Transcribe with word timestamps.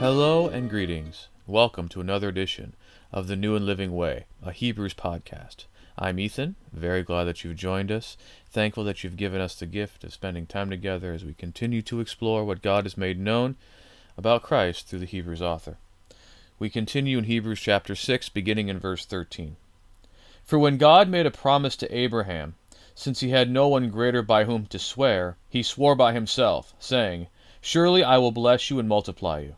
Hello 0.00 0.48
and 0.48 0.70
greetings. 0.70 1.28
Welcome 1.46 1.86
to 1.90 2.00
another 2.00 2.30
edition 2.30 2.72
of 3.12 3.26
the 3.26 3.36
New 3.36 3.54
and 3.54 3.66
Living 3.66 3.94
Way, 3.94 4.24
a 4.42 4.50
Hebrews 4.50 4.94
podcast. 4.94 5.66
I'm 5.98 6.18
Ethan, 6.18 6.56
very 6.72 7.02
glad 7.02 7.24
that 7.24 7.44
you've 7.44 7.58
joined 7.58 7.92
us. 7.92 8.16
Thankful 8.48 8.82
that 8.84 9.04
you've 9.04 9.18
given 9.18 9.42
us 9.42 9.54
the 9.54 9.66
gift 9.66 10.02
of 10.02 10.14
spending 10.14 10.46
time 10.46 10.70
together 10.70 11.12
as 11.12 11.22
we 11.22 11.34
continue 11.34 11.82
to 11.82 12.00
explore 12.00 12.46
what 12.46 12.62
God 12.62 12.86
has 12.86 12.96
made 12.96 13.20
known 13.20 13.56
about 14.16 14.42
Christ 14.42 14.86
through 14.86 15.00
the 15.00 15.04
Hebrews 15.04 15.42
author. 15.42 15.76
We 16.58 16.70
continue 16.70 17.18
in 17.18 17.24
Hebrews 17.24 17.60
chapter 17.60 17.94
6, 17.94 18.30
beginning 18.30 18.68
in 18.68 18.78
verse 18.78 19.04
13. 19.04 19.56
For 20.42 20.58
when 20.58 20.78
God 20.78 21.10
made 21.10 21.26
a 21.26 21.30
promise 21.30 21.76
to 21.76 21.94
Abraham, 21.94 22.54
since 22.94 23.20
he 23.20 23.28
had 23.28 23.50
no 23.50 23.68
one 23.68 23.90
greater 23.90 24.22
by 24.22 24.44
whom 24.44 24.64
to 24.68 24.78
swear, 24.78 25.36
he 25.50 25.62
swore 25.62 25.94
by 25.94 26.14
himself, 26.14 26.72
saying, 26.78 27.26
Surely 27.60 28.02
I 28.02 28.16
will 28.16 28.32
bless 28.32 28.70
you 28.70 28.78
and 28.78 28.88
multiply 28.88 29.40
you. 29.40 29.56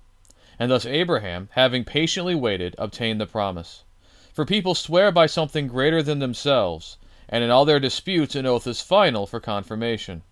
And 0.59 0.71
thus 0.71 0.87
Abraham, 0.87 1.49
having 1.53 1.85
patiently 1.85 2.35
waited, 2.35 2.75
obtained 2.79 3.21
the 3.21 3.27
promise. 3.27 3.85
For 4.33 4.45
people 4.45 4.75
swear 4.75 5.13
by 5.13 5.27
something 5.27 5.67
greater 5.67 6.03
than 6.03 6.19
themselves, 6.19 6.97
and 7.29 7.43
in 7.43 7.51
all 7.51 7.65
their 7.65 7.81
disputes 7.81 8.35
an 8.35 8.47
oath 8.47 8.67
is 8.67 8.81
final 8.81 9.27
for 9.27 9.41
confirmation. 9.41 10.23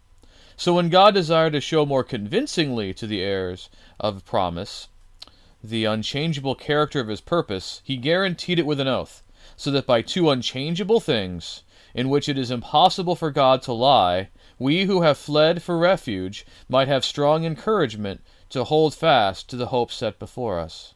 So 0.56 0.74
when 0.74 0.90
God 0.90 1.14
desired 1.14 1.54
to 1.54 1.60
show 1.60 1.86
more 1.86 2.04
convincingly 2.04 2.92
to 2.94 3.06
the 3.06 3.22
heirs 3.22 3.70
of 3.98 4.24
promise 4.24 4.88
the 5.62 5.84
unchangeable 5.84 6.54
character 6.54 7.00
of 7.00 7.08
his 7.08 7.20
purpose, 7.20 7.82
he 7.84 7.96
guaranteed 7.96 8.58
it 8.58 8.66
with 8.66 8.80
an 8.80 8.88
oath, 8.88 9.22
so 9.56 9.70
that 9.70 9.86
by 9.86 10.00
two 10.00 10.30
unchangeable 10.30 11.00
things, 11.00 11.62
in 11.94 12.08
which 12.08 12.28
it 12.28 12.38
is 12.38 12.50
impossible 12.50 13.14
for 13.14 13.30
God 13.30 13.60
to 13.62 13.72
lie, 13.72 14.28
we 14.58 14.84
who 14.84 15.02
have 15.02 15.18
fled 15.18 15.62
for 15.62 15.78
refuge 15.78 16.46
might 16.68 16.88
have 16.88 17.04
strong 17.04 17.44
encouragement 17.44 18.22
to 18.50 18.64
hold 18.64 18.94
fast 18.94 19.48
to 19.48 19.56
the 19.56 19.66
hope 19.66 19.90
set 19.90 20.18
before 20.18 20.58
us. 20.58 20.94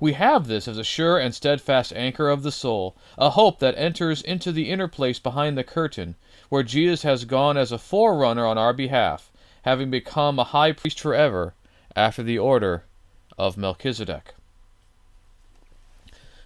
We 0.00 0.12
have 0.12 0.46
this 0.46 0.68
as 0.68 0.78
a 0.78 0.84
sure 0.84 1.18
and 1.18 1.34
steadfast 1.34 1.92
anchor 1.92 2.28
of 2.28 2.42
the 2.42 2.52
soul, 2.52 2.96
a 3.16 3.30
hope 3.30 3.58
that 3.58 3.76
enters 3.76 4.22
into 4.22 4.52
the 4.52 4.70
inner 4.70 4.88
place 4.88 5.18
behind 5.18 5.58
the 5.58 5.64
curtain, 5.64 6.14
where 6.48 6.62
Jesus 6.62 7.02
has 7.02 7.24
gone 7.24 7.56
as 7.56 7.72
a 7.72 7.78
forerunner 7.78 8.46
on 8.46 8.58
our 8.58 8.72
behalf, 8.72 9.30
having 9.62 9.90
become 9.90 10.38
a 10.38 10.44
high 10.44 10.72
priest 10.72 11.00
forever, 11.00 11.54
after 11.96 12.22
the 12.22 12.38
order 12.38 12.84
of 13.36 13.56
Melchizedek. 13.56 14.34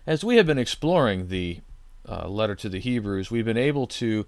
As 0.06 0.24
we 0.24 0.36
have 0.36 0.46
been 0.46 0.58
exploring 0.58 1.28
the 1.28 1.60
uh, 2.08 2.26
letter 2.26 2.54
to 2.56 2.68
the 2.68 2.80
Hebrews, 2.80 3.30
we've 3.30 3.44
been 3.44 3.56
able 3.56 3.86
to 3.86 4.26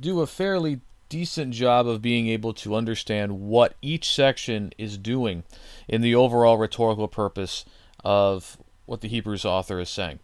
do 0.00 0.20
a 0.20 0.26
fairly 0.26 0.80
decent 1.10 1.52
job 1.52 1.86
of 1.86 2.00
being 2.00 2.28
able 2.28 2.54
to 2.54 2.74
understand 2.74 3.40
what 3.40 3.74
each 3.82 4.14
section 4.14 4.72
is 4.78 4.96
doing 4.96 5.42
in 5.86 6.00
the 6.00 6.14
overall 6.14 6.56
rhetorical 6.56 7.08
purpose 7.08 7.66
of 8.02 8.56
what 8.86 9.02
the 9.02 9.08
Hebrews 9.08 9.44
author 9.44 9.78
is 9.78 9.90
saying. 9.90 10.20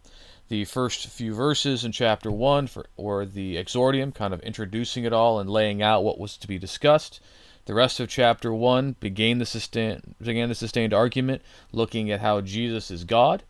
The 0.47 0.65
first 0.65 1.07
few 1.07 1.35
verses 1.35 1.83
in 1.83 1.91
chapter 1.91 2.31
1 2.31 2.67
for, 2.67 3.25
the 3.25 3.57
exordium, 3.57 4.15
kind 4.15 4.33
of 4.33 4.39
introducing 4.39 5.03
it 5.03 5.11
all 5.11 5.39
and 5.39 5.49
laying 5.49 5.83
out 5.83 6.05
what 6.05 6.19
was 6.19 6.37
to 6.37 6.47
be 6.47 6.57
discussed. 6.57 7.19
The 7.65 7.73
rest 7.73 7.99
of 7.99 8.07
chapter 8.07 8.53
1 8.53 8.95
began 9.01 9.39
the, 9.39 10.01
began 10.23 10.47
the 10.47 10.55
sustained 10.55 10.93
argument, 10.93 11.41
looking 11.73 12.09
at 12.09 12.21
how 12.21 12.39
Jesus 12.39 12.89
is 12.89 13.03
God. 13.03 13.43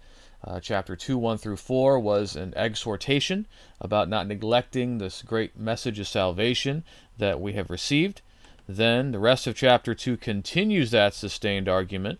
Uh, 0.43 0.59
chapter 0.59 0.95
2, 0.95 1.17
1 1.17 1.37
through 1.37 1.57
4 1.57 1.99
was 1.99 2.35
an 2.35 2.53
exhortation 2.55 3.47
about 3.81 4.09
not 4.09 4.27
neglecting 4.27 4.97
this 4.97 5.21
great 5.21 5.57
message 5.57 5.99
of 5.99 6.07
salvation 6.07 6.83
that 7.17 7.41
we 7.41 7.53
have 7.53 7.69
received. 7.69 8.21
Then 8.67 9.11
the 9.11 9.19
rest 9.19 9.47
of 9.47 9.55
chapter 9.55 9.95
2 9.95 10.17
continues 10.17 10.91
that 10.91 11.13
sustained 11.13 11.69
argument 11.69 12.19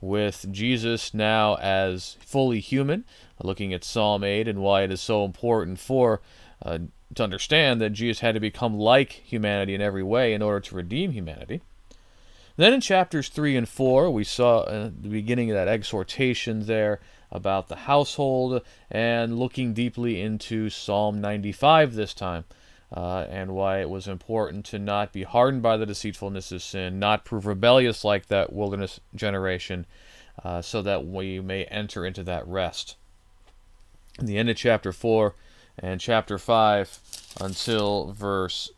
with 0.00 0.46
Jesus 0.50 1.14
now 1.14 1.54
as 1.56 2.16
fully 2.20 2.60
human, 2.60 3.04
looking 3.42 3.72
at 3.72 3.84
Psalm 3.84 4.24
8 4.24 4.48
and 4.48 4.60
why 4.60 4.82
it 4.82 4.90
is 4.90 5.00
so 5.00 5.24
important 5.24 5.78
for 5.78 6.20
uh, 6.64 6.78
to 7.14 7.22
understand 7.22 7.80
that 7.80 7.90
Jesus 7.90 8.20
had 8.20 8.34
to 8.34 8.40
become 8.40 8.78
like 8.78 9.12
humanity 9.12 9.74
in 9.74 9.80
every 9.80 10.02
way 10.02 10.32
in 10.32 10.42
order 10.42 10.60
to 10.60 10.74
redeem 10.74 11.12
humanity. 11.12 11.60
Then 12.56 12.74
in 12.74 12.80
chapters 12.80 13.28
3 13.28 13.56
and 13.56 13.68
4, 13.68 14.10
we 14.10 14.24
saw 14.24 14.60
uh, 14.60 14.84
the 14.84 15.08
beginning 15.08 15.50
of 15.50 15.54
that 15.54 15.68
exhortation 15.68 16.66
there 16.66 17.00
about 17.30 17.68
the 17.68 17.76
household 17.76 18.62
and 18.90 19.38
looking 19.38 19.72
deeply 19.72 20.20
into 20.20 20.68
Psalm 20.68 21.20
95 21.20 21.94
this 21.94 22.12
time. 22.12 22.44
Uh, 22.94 23.26
and 23.30 23.54
why 23.54 23.80
it 23.80 23.88
was 23.88 24.06
important 24.06 24.66
to 24.66 24.78
not 24.78 25.12
be 25.12 25.22
hardened 25.22 25.62
by 25.62 25.78
the 25.78 25.86
deceitfulness 25.86 26.52
of 26.52 26.62
sin, 26.62 26.98
not 26.98 27.24
prove 27.24 27.46
rebellious 27.46 28.04
like 28.04 28.26
that 28.26 28.52
wilderness 28.52 29.00
generation, 29.14 29.86
uh, 30.44 30.60
so 30.60 30.82
that 30.82 31.06
we 31.06 31.40
may 31.40 31.64
enter 31.64 32.04
into 32.04 32.22
that 32.22 32.46
rest. 32.46 32.96
In 34.18 34.26
the 34.26 34.36
end 34.36 34.50
of 34.50 34.56
chapter 34.56 34.92
4 34.92 35.34
and 35.78 36.00
chapter 36.00 36.36
5 36.36 36.98
until 37.40 38.12
verse 38.12 38.70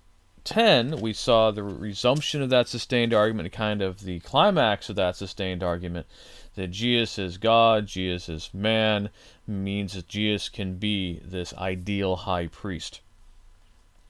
10, 0.45 1.01
we 1.01 1.13
saw 1.13 1.51
the 1.51 1.65
resumption 1.65 2.41
of 2.41 2.51
that 2.51 2.69
sustained 2.69 3.13
argument, 3.13 3.51
kind 3.53 3.83
of 3.83 4.05
the 4.05 4.21
climax 4.21 4.89
of 4.89 4.97
that 4.97 5.17
sustained 5.17 5.63
argument, 5.63 6.07
that 6.55 6.69
Jesus 6.69 7.19
is 7.19 7.39
God, 7.39 7.87
Jesus 7.87 8.29
is 8.29 8.55
man, 8.55 9.11
means 9.47 9.95
that 9.95 10.07
Jesus 10.07 10.49
can 10.49 10.77
be 10.77 11.21
this 11.25 11.53
ideal 11.55 12.15
high 12.15 12.47
priest 12.47 13.01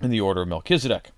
in 0.00 0.10
the 0.10 0.20
order 0.20 0.42
of 0.42 0.48
Melchizedek. 0.48 1.10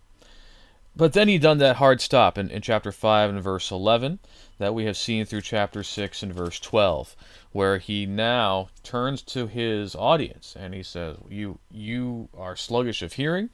But 0.96 1.12
then 1.12 1.28
he 1.28 1.36
done 1.36 1.58
that 1.58 1.76
hard 1.76 2.00
stop 2.00 2.38
in, 2.38 2.50
in 2.50 2.62
chapter 2.62 2.90
5 2.90 3.30
and 3.30 3.42
verse 3.42 3.70
11 3.70 4.18
that 4.58 4.74
we 4.74 4.86
have 4.86 4.96
seen 4.96 5.26
through 5.26 5.42
chapter 5.42 5.82
6 5.82 6.22
and 6.22 6.32
verse 6.32 6.58
12, 6.58 7.14
where 7.52 7.76
he 7.76 8.06
now 8.06 8.68
turns 8.82 9.20
to 9.22 9.46
his 9.46 9.94
audience 9.94 10.56
and 10.58 10.72
he 10.72 10.82
says, 10.82 11.18
You, 11.28 11.58
you 11.70 12.30
are 12.36 12.56
sluggish 12.56 13.02
of 13.02 13.14
hearing. 13.14 13.50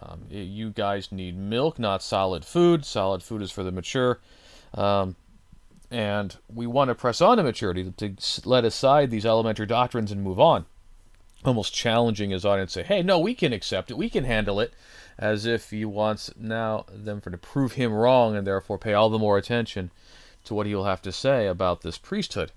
Um, 0.00 0.22
you 0.30 0.70
guys 0.70 1.12
need 1.12 1.36
milk, 1.36 1.78
not 1.78 2.02
solid 2.02 2.44
food. 2.44 2.86
Solid 2.86 3.22
food 3.22 3.42
is 3.42 3.50
for 3.50 3.62
the 3.62 3.70
mature. 3.70 4.20
Um, 4.72 5.16
and 5.90 6.34
we 6.52 6.66
want 6.66 6.88
to 6.88 6.94
press 6.94 7.20
on 7.20 7.36
to 7.36 7.42
maturity 7.42 7.92
to 7.98 8.14
let 8.46 8.64
aside 8.64 9.10
these 9.10 9.26
elementary 9.26 9.66
doctrines 9.66 10.10
and 10.10 10.22
move 10.22 10.40
on 10.40 10.64
almost 11.44 11.74
challenging 11.74 12.30
his 12.30 12.44
audience 12.44 12.72
say, 12.72 12.82
"Hey, 12.82 13.02
no, 13.02 13.18
we 13.18 13.34
can 13.34 13.52
accept 13.52 13.90
it. 13.90 13.96
We 13.96 14.10
can 14.10 14.24
handle 14.24 14.60
it," 14.60 14.72
as 15.18 15.46
if 15.46 15.70
he 15.70 15.84
wants 15.84 16.30
now 16.38 16.86
them 16.92 17.20
for 17.20 17.30
to 17.30 17.38
prove 17.38 17.72
him 17.72 17.92
wrong 17.92 18.36
and 18.36 18.46
therefore 18.46 18.78
pay 18.78 18.94
all 18.94 19.10
the 19.10 19.18
more 19.18 19.38
attention 19.38 19.90
to 20.44 20.54
what 20.54 20.66
he'll 20.66 20.84
have 20.84 21.02
to 21.02 21.12
say 21.12 21.46
about 21.46 21.82
this 21.82 21.98
priesthood. 21.98 22.52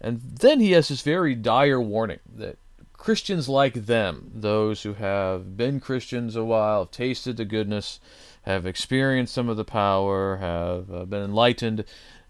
And 0.00 0.20
then 0.20 0.60
he 0.60 0.72
has 0.72 0.88
this 0.88 1.02
very 1.02 1.34
dire 1.34 1.80
warning 1.80 2.20
that 2.36 2.58
Christians 2.92 3.48
like 3.48 3.86
them, 3.86 4.30
those 4.34 4.82
who 4.82 4.94
have 4.94 5.56
been 5.56 5.80
Christians 5.80 6.34
a 6.34 6.44
while, 6.44 6.80
have 6.80 6.90
tasted 6.90 7.36
the 7.36 7.44
goodness, 7.44 8.00
have 8.42 8.66
experienced 8.66 9.34
some 9.34 9.48
of 9.48 9.56
the 9.56 9.64
power, 9.64 10.36
have 10.36 10.90
uh, 10.92 11.04
been 11.04 11.22
enlightened, 11.22 11.84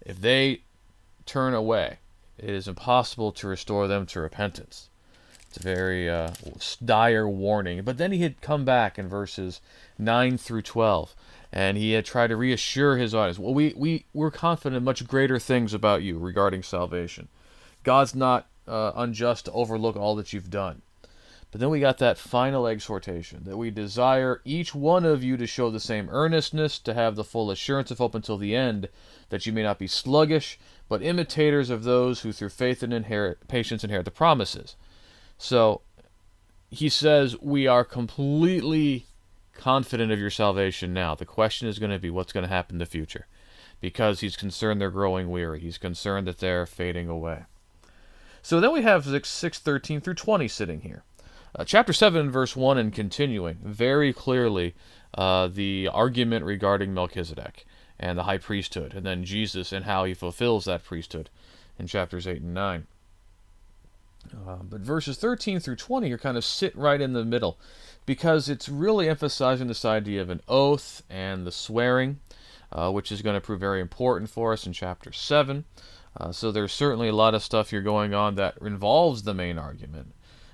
if 0.05 0.21
they 0.21 0.61
turn 1.25 1.53
away, 1.53 1.97
it 2.37 2.49
is 2.49 2.67
impossible 2.67 3.31
to 3.33 3.47
restore 3.47 3.87
them 3.87 4.05
to 4.07 4.19
repentance. 4.19 4.89
It's 5.49 5.57
a 5.57 5.63
very 5.63 6.09
uh, 6.09 6.31
dire 6.83 7.27
warning. 7.27 7.83
But 7.83 7.97
then 7.97 8.11
he 8.11 8.19
had 8.19 8.41
come 8.41 8.65
back 8.65 8.99
in 8.99 9.07
verses 9.07 9.61
9 9.97 10.37
through 10.37 10.63
12, 10.63 11.15
and 11.51 11.77
he 11.77 11.93
had 11.93 12.05
tried 12.05 12.27
to 12.27 12.35
reassure 12.35 12.97
his 12.97 13.15
audience. 13.15 13.39
Well, 13.39 13.53
we, 13.53 13.73
we, 13.75 14.05
we're 14.13 14.31
confident 14.31 14.77
in 14.77 14.83
much 14.83 15.07
greater 15.07 15.39
things 15.39 15.73
about 15.73 16.03
you 16.03 16.17
regarding 16.17 16.63
salvation. 16.63 17.27
God's 17.83 18.13
not 18.13 18.47
uh, 18.67 18.91
unjust 18.95 19.45
to 19.45 19.51
overlook 19.53 19.95
all 19.95 20.15
that 20.15 20.33
you've 20.33 20.49
done. 20.49 20.81
But 21.51 21.61
then 21.61 21.69
we 21.69 21.79
got 21.79 21.97
that 21.99 22.17
final 22.17 22.67
exhortation 22.67 23.45
that 23.45 23.55
we 23.55 23.71
desire 23.71 24.41
each 24.43 24.75
one 24.75 25.05
of 25.05 25.23
you 25.23 25.37
to 25.37 25.47
show 25.47 25.71
the 25.71 25.79
same 25.79 26.09
earnestness, 26.09 26.77
to 26.79 26.93
have 26.93 27.15
the 27.15 27.23
full 27.23 27.49
assurance 27.49 27.89
of 27.89 27.99
hope 27.99 28.15
until 28.15 28.37
the 28.37 28.53
end, 28.53 28.89
that 29.29 29.45
you 29.45 29.53
may 29.53 29.63
not 29.63 29.79
be 29.79 29.87
sluggish, 29.87 30.59
but 30.89 31.01
imitators 31.01 31.69
of 31.69 31.83
those 31.83 32.21
who 32.21 32.33
through 32.33 32.49
faith 32.49 32.83
and 32.83 32.93
inherit, 32.93 33.47
patience 33.47 33.85
inherit 33.85 34.03
the 34.03 34.11
promises. 34.11 34.75
So 35.37 35.81
he 36.69 36.89
says, 36.89 37.39
We 37.41 37.67
are 37.67 37.83
completely 37.83 39.05
confident 39.53 40.11
of 40.11 40.19
your 40.19 40.29
salvation 40.29 40.93
now. 40.93 41.15
The 41.15 41.25
question 41.25 41.67
is 41.67 41.79
going 41.79 41.91
to 41.91 41.99
be 41.99 42.09
what's 42.09 42.33
going 42.33 42.45
to 42.45 42.53
happen 42.53 42.75
in 42.75 42.79
the 42.79 42.85
future. 42.85 43.27
Because 43.79 44.21
he's 44.21 44.35
concerned 44.35 44.81
they're 44.81 44.89
growing 44.89 45.29
weary. 45.29 45.59
He's 45.59 45.77
concerned 45.77 46.27
that 46.27 46.39
they're 46.39 46.65
fading 46.65 47.09
away. 47.09 47.43
So 48.41 48.59
then 48.59 48.71
we 48.71 48.81
have 48.81 49.05
6, 49.25 49.59
13 49.59 50.01
through 50.01 50.13
20 50.13 50.47
sitting 50.47 50.81
here. 50.81 51.03
Uh, 51.55 51.63
chapter 51.63 51.93
7, 51.93 52.29
verse 52.29 52.55
1 52.55 52.77
and 52.77 52.93
continuing, 52.93 53.57
very 53.63 54.13
clearly 54.13 54.75
uh, 55.15 55.47
the 55.47 55.89
argument 55.91 56.45
regarding 56.45 56.93
Melchizedek 56.93 57.65
and 57.99 58.17
the 58.17 58.23
high 58.23 58.37
priesthood, 58.37 58.93
and 58.93 59.05
then 59.05 59.23
Jesus 59.23 59.71
and 59.71 59.85
how 59.85 60.05
he 60.05 60.13
fulfills 60.13 60.65
that 60.65 60.83
priesthood 60.83 61.29
in 61.79 61.87
chapters 61.87 62.27
8 62.27 62.41
and 62.41 62.53
9. 62.53 62.87
Uh, 64.47 64.57
but 64.63 64.81
verses 64.81 65.17
13 65.17 65.59
through 65.59 65.75
20 65.75 66.11
are 66.11 66.17
kind 66.17 66.37
of 66.37 66.45
sit 66.45 66.75
right 66.75 67.01
in 67.01 67.13
the 67.13 67.25
middle 67.25 67.59
because 68.05 68.49
it's 68.49 68.69
really 68.69 69.09
emphasizing 69.09 69.67
this 69.67 69.85
idea 69.85 70.21
of 70.21 70.29
an 70.29 70.41
oath 70.47 71.03
and 71.09 71.45
the 71.45 71.51
swearing, 71.51 72.19
uh, 72.71 72.91
which 72.91 73.11
is 73.11 73.21
going 73.21 73.35
to 73.35 73.41
prove 73.41 73.59
very 73.59 73.81
important 73.81 74.29
for 74.29 74.53
us 74.53 74.65
in 74.65 74.73
chapter 74.73 75.11
7. 75.11 75.65
Uh, 76.19 76.31
so 76.31 76.51
there's 76.51 76.73
certainly 76.73 77.09
a 77.09 77.15
lot 77.15 77.35
of 77.35 77.43
stuff 77.43 77.69
here 77.69 77.81
going 77.81 78.13
on 78.13 78.35
that 78.35 78.57
involves 78.61 79.23
the 79.23 79.33
main 79.33 79.57
argument. 79.57 80.13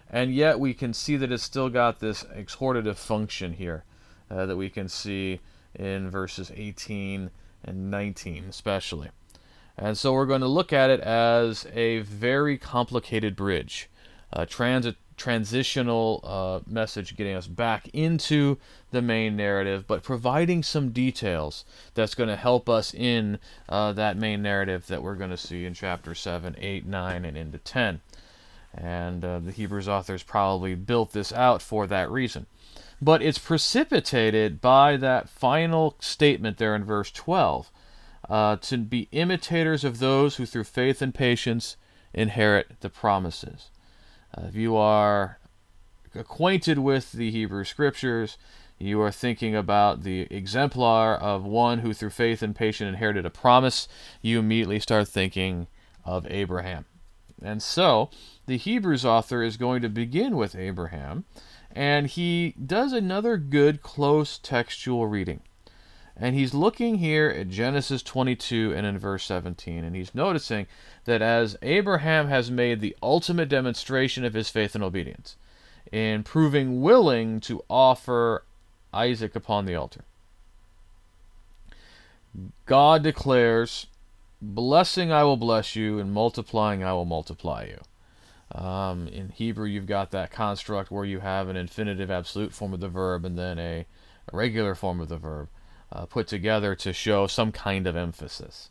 And 0.09 0.33
yet 0.33 0.59
we 0.59 0.73
can 0.73 0.93
see 0.93 1.15
that 1.17 1.31
it's 1.31 1.43
still 1.43 1.69
got 1.69 1.99
this 1.99 2.23
exhortative 2.25 2.97
function 2.97 3.53
here 3.53 3.83
uh, 4.29 4.45
that 4.45 4.57
we 4.57 4.69
can 4.69 4.89
see 4.89 5.39
in 5.73 6.09
verses 6.09 6.51
18 6.55 7.31
and 7.63 7.91
19 7.91 8.45
especially. 8.49 9.09
And 9.77 9.97
so 9.97 10.13
we're 10.13 10.25
going 10.25 10.41
to 10.41 10.47
look 10.47 10.71
at 10.71 10.89
it 10.89 10.99
as 11.01 11.65
a 11.73 11.99
very 11.99 12.57
complicated 12.57 13.35
bridge, 13.35 13.89
a 14.31 14.45
transit 14.45 14.95
transitional 15.15 16.19
uh, 16.23 16.59
message 16.67 17.15
getting 17.15 17.35
us 17.35 17.47
back 17.47 17.87
into 17.93 18.57
the 18.91 19.01
main 19.01 19.35
narrative, 19.35 19.85
but 19.87 20.03
providing 20.03 20.63
some 20.63 20.89
details 20.89 21.65
that's 21.93 22.15
going 22.15 22.29
to 22.29 22.35
help 22.35 22.67
us 22.67 22.93
in 22.93 23.37
uh, 23.69 23.93
that 23.93 24.17
main 24.17 24.41
narrative 24.41 24.87
that 24.87 25.03
we're 25.03 25.15
going 25.15 25.29
to 25.29 25.37
see 25.37 25.65
in 25.65 25.73
chapter 25.73 26.15
7, 26.15 26.55
8, 26.57 26.85
9, 26.85 27.25
and 27.25 27.37
into 27.37 27.57
10. 27.59 28.01
And 28.73 29.23
uh, 29.23 29.39
the 29.39 29.51
Hebrews 29.51 29.87
authors 29.87 30.23
probably 30.23 30.73
built 30.73 31.13
this 31.13 31.31
out 31.31 31.61
for 31.61 31.85
that 31.87 32.09
reason. 32.09 32.47
But 33.01 33.21
it's 33.21 33.37
precipitated 33.37 34.61
by 34.61 34.97
that 34.97 35.29
final 35.29 35.95
statement 35.99 36.57
there 36.57 36.75
in 36.75 36.83
verse 36.83 37.11
12 37.11 37.69
uh, 38.33 38.55
to 38.55 38.79
be 38.79 39.07
imitators 39.11 39.83
of 39.83 39.99
those 39.99 40.37
who 40.37 40.45
through 40.47 40.63
faith 40.63 41.03
and 41.03 41.13
patience 41.13 41.77
inherit 42.15 42.79
the 42.79 42.89
promises. 42.89 43.69
Uh, 44.35 44.45
if 44.47 44.55
you 44.55 44.75
are 44.75 45.37
acquainted 46.15 46.79
with 46.79 47.11
the 47.11 47.29
Hebrew 47.29 47.63
Scriptures, 47.63 48.39
you 48.79 48.99
are 49.01 49.11
thinking 49.11 49.55
about 49.55 50.01
the 50.01 50.21
exemplar 50.31 51.13
of 51.13 51.45
one 51.45 51.79
who 51.79 51.93
through 51.93 52.09
faith 52.09 52.41
and 52.41 52.55
patience 52.55 52.87
inherited 52.87 53.23
a 53.23 53.29
promise, 53.29 53.87
you 54.23 54.39
immediately 54.39 54.79
start 54.79 55.07
thinking 55.07 55.67
of 56.03 56.25
Abraham. 56.31 56.85
And 57.39 57.61
so, 57.61 58.09
the 58.47 58.57
Hebrews 58.57 59.05
author 59.05 59.43
is 59.43 59.57
going 59.57 59.83
to 59.83 59.89
begin 59.89 60.35
with 60.35 60.55
Abraham, 60.55 61.25
and 61.71 62.07
he 62.07 62.55
does 62.65 62.93
another 62.93 63.37
good 63.37 63.83
close 63.83 64.39
textual 64.39 65.05
reading. 65.05 65.41
And 66.15 66.35
he's 66.35 66.53
looking 66.53 66.99
here 66.99 67.29
at 67.29 67.49
Genesis 67.49 68.03
22 68.03 68.73
and 68.75 68.85
in 68.85 68.99
verse 68.99 69.23
17, 69.25 69.83
and 69.83 69.95
he's 69.95 70.13
noticing 70.13 70.67
that 71.05 71.21
as 71.21 71.57
Abraham 71.63 72.27
has 72.27 72.51
made 72.51 72.81
the 72.81 72.95
ultimate 73.01 73.49
demonstration 73.49 74.23
of 74.23 74.35
his 74.35 74.49
faith 74.49 74.75
and 74.75 74.83
obedience 74.83 75.37
in 75.91 76.23
proving 76.23 76.81
willing 76.81 77.39
to 77.41 77.63
offer 77.67 78.43
Isaac 78.93 79.35
upon 79.35 79.65
the 79.65 79.75
altar, 79.75 80.05
God 82.65 83.03
declares, 83.03 83.87
Blessing 84.39 85.11
I 85.11 85.23
will 85.23 85.37
bless 85.37 85.75
you, 85.75 85.99
and 85.99 86.11
multiplying 86.11 86.83
I 86.83 86.93
will 86.93 87.05
multiply 87.05 87.65
you. 87.65 88.59
Um, 88.59 89.07
in 89.07 89.29
Hebrew, 89.29 89.65
you've 89.65 89.87
got 89.87 90.11
that 90.11 90.31
construct 90.31 90.91
where 90.91 91.05
you 91.05 91.21
have 91.21 91.47
an 91.47 91.55
infinitive 91.55 92.11
absolute 92.11 92.53
form 92.53 92.73
of 92.73 92.81
the 92.81 92.89
verb 92.89 93.25
and 93.25 93.37
then 93.37 93.57
a, 93.57 93.85
a 94.31 94.35
regular 94.37 94.75
form 94.75 94.99
of 94.99 95.09
the 95.09 95.17
verb 95.17 95.47
uh, 95.93 96.05
put 96.05 96.27
together 96.27 96.75
to 96.75 96.91
show 96.91 97.27
some 97.27 97.51
kind 97.51 97.87
of 97.87 97.95
emphasis. 97.95 98.69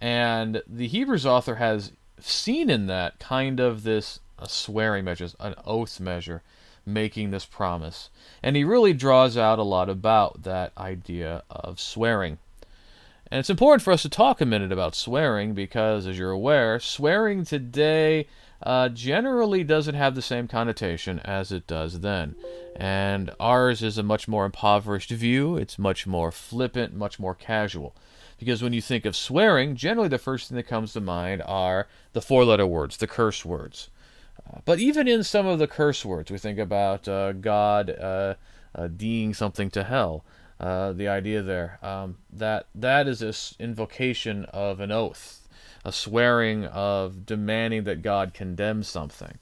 And 0.00 0.62
the 0.66 0.86
Hebrews 0.86 1.26
author 1.26 1.56
has 1.56 1.92
seen 2.20 2.70
in 2.70 2.86
that 2.86 3.18
kind 3.18 3.58
of 3.58 3.82
this 3.82 4.20
a 4.38 4.48
swearing 4.48 5.04
measure, 5.04 5.28
an 5.40 5.54
oath 5.64 5.98
measure, 6.00 6.42
making 6.84 7.30
this 7.30 7.44
promise. 7.44 8.10
And 8.42 8.56
he 8.56 8.64
really 8.64 8.92
draws 8.92 9.36
out 9.36 9.58
a 9.58 9.64
lot 9.64 9.88
about 9.88 10.42
that 10.42 10.72
idea 10.76 11.42
of 11.48 11.80
swearing. 11.80 12.38
And 13.30 13.38
it's 13.38 13.50
important 13.50 13.82
for 13.82 13.92
us 13.92 14.02
to 14.02 14.08
talk 14.08 14.40
a 14.40 14.46
minute 14.46 14.72
about 14.72 14.94
swearing 14.94 15.54
because, 15.54 16.06
as 16.06 16.18
you're 16.18 16.32
aware, 16.32 16.78
swearing 16.78 17.44
today 17.44 18.26
uh, 18.62 18.88
generally 18.88 19.64
doesn't 19.64 19.94
have 19.94 20.14
the 20.14 20.22
same 20.22 20.46
connotation 20.46 21.18
as 21.20 21.50
it 21.52 21.66
does 21.66 22.00
then. 22.00 22.34
And 22.76 23.30
ours 23.40 23.82
is 23.82 23.98
a 23.98 24.02
much 24.02 24.28
more 24.28 24.44
impoverished 24.44 25.10
view, 25.10 25.56
it's 25.56 25.78
much 25.78 26.06
more 26.06 26.30
flippant, 26.30 26.94
much 26.94 27.18
more 27.18 27.34
casual. 27.34 27.94
Because 28.38 28.62
when 28.62 28.72
you 28.72 28.80
think 28.80 29.04
of 29.04 29.14
swearing, 29.14 29.76
generally 29.76 30.08
the 30.08 30.18
first 30.18 30.48
thing 30.48 30.56
that 30.56 30.64
comes 30.64 30.92
to 30.92 31.00
mind 31.00 31.42
are 31.46 31.86
the 32.12 32.22
four 32.22 32.44
letter 32.44 32.66
words, 32.66 32.96
the 32.96 33.06
curse 33.06 33.44
words. 33.44 33.88
Uh, 34.46 34.58
but 34.64 34.78
even 34.78 35.06
in 35.06 35.22
some 35.22 35.46
of 35.46 35.58
the 35.58 35.68
curse 35.68 36.04
words, 36.04 36.30
we 36.30 36.38
think 36.38 36.58
about 36.58 37.06
uh, 37.06 37.32
God 37.32 37.90
uh, 37.90 38.34
uh 38.74 38.88
deeing 38.88 39.34
something 39.34 39.70
to 39.70 39.84
hell. 39.84 40.24
Uh, 40.58 40.92
the 40.92 41.08
idea 41.08 41.42
there 41.42 41.78
um, 41.82 42.16
that 42.32 42.66
that 42.74 43.08
is 43.08 43.18
this 43.18 43.54
invocation 43.58 44.44
of 44.46 44.78
an 44.80 44.92
oath 44.92 45.41
a 45.84 45.92
swearing 45.92 46.64
of 46.66 47.26
demanding 47.26 47.84
that 47.84 48.02
God 48.02 48.34
condemn 48.34 48.82
something. 48.82 49.38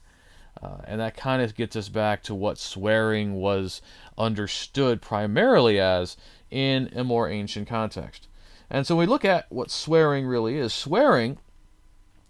Uh, 0.61 0.77
and 0.85 0.99
that 0.99 1.17
kind 1.17 1.41
of 1.41 1.55
gets 1.55 1.75
us 1.75 1.89
back 1.89 2.21
to 2.23 2.35
what 2.35 2.57
swearing 2.57 3.33
was 3.33 3.81
understood 4.17 5.01
primarily 5.01 5.79
as 5.79 6.17
in 6.49 6.91
a 6.95 7.03
more 7.03 7.29
ancient 7.29 7.67
context. 7.67 8.27
And 8.69 8.85
so 8.85 8.95
we 8.95 9.05
look 9.05 9.25
at 9.25 9.51
what 9.51 9.71
swearing 9.71 10.25
really 10.25 10.57
is. 10.57 10.73
Swearing 10.73 11.37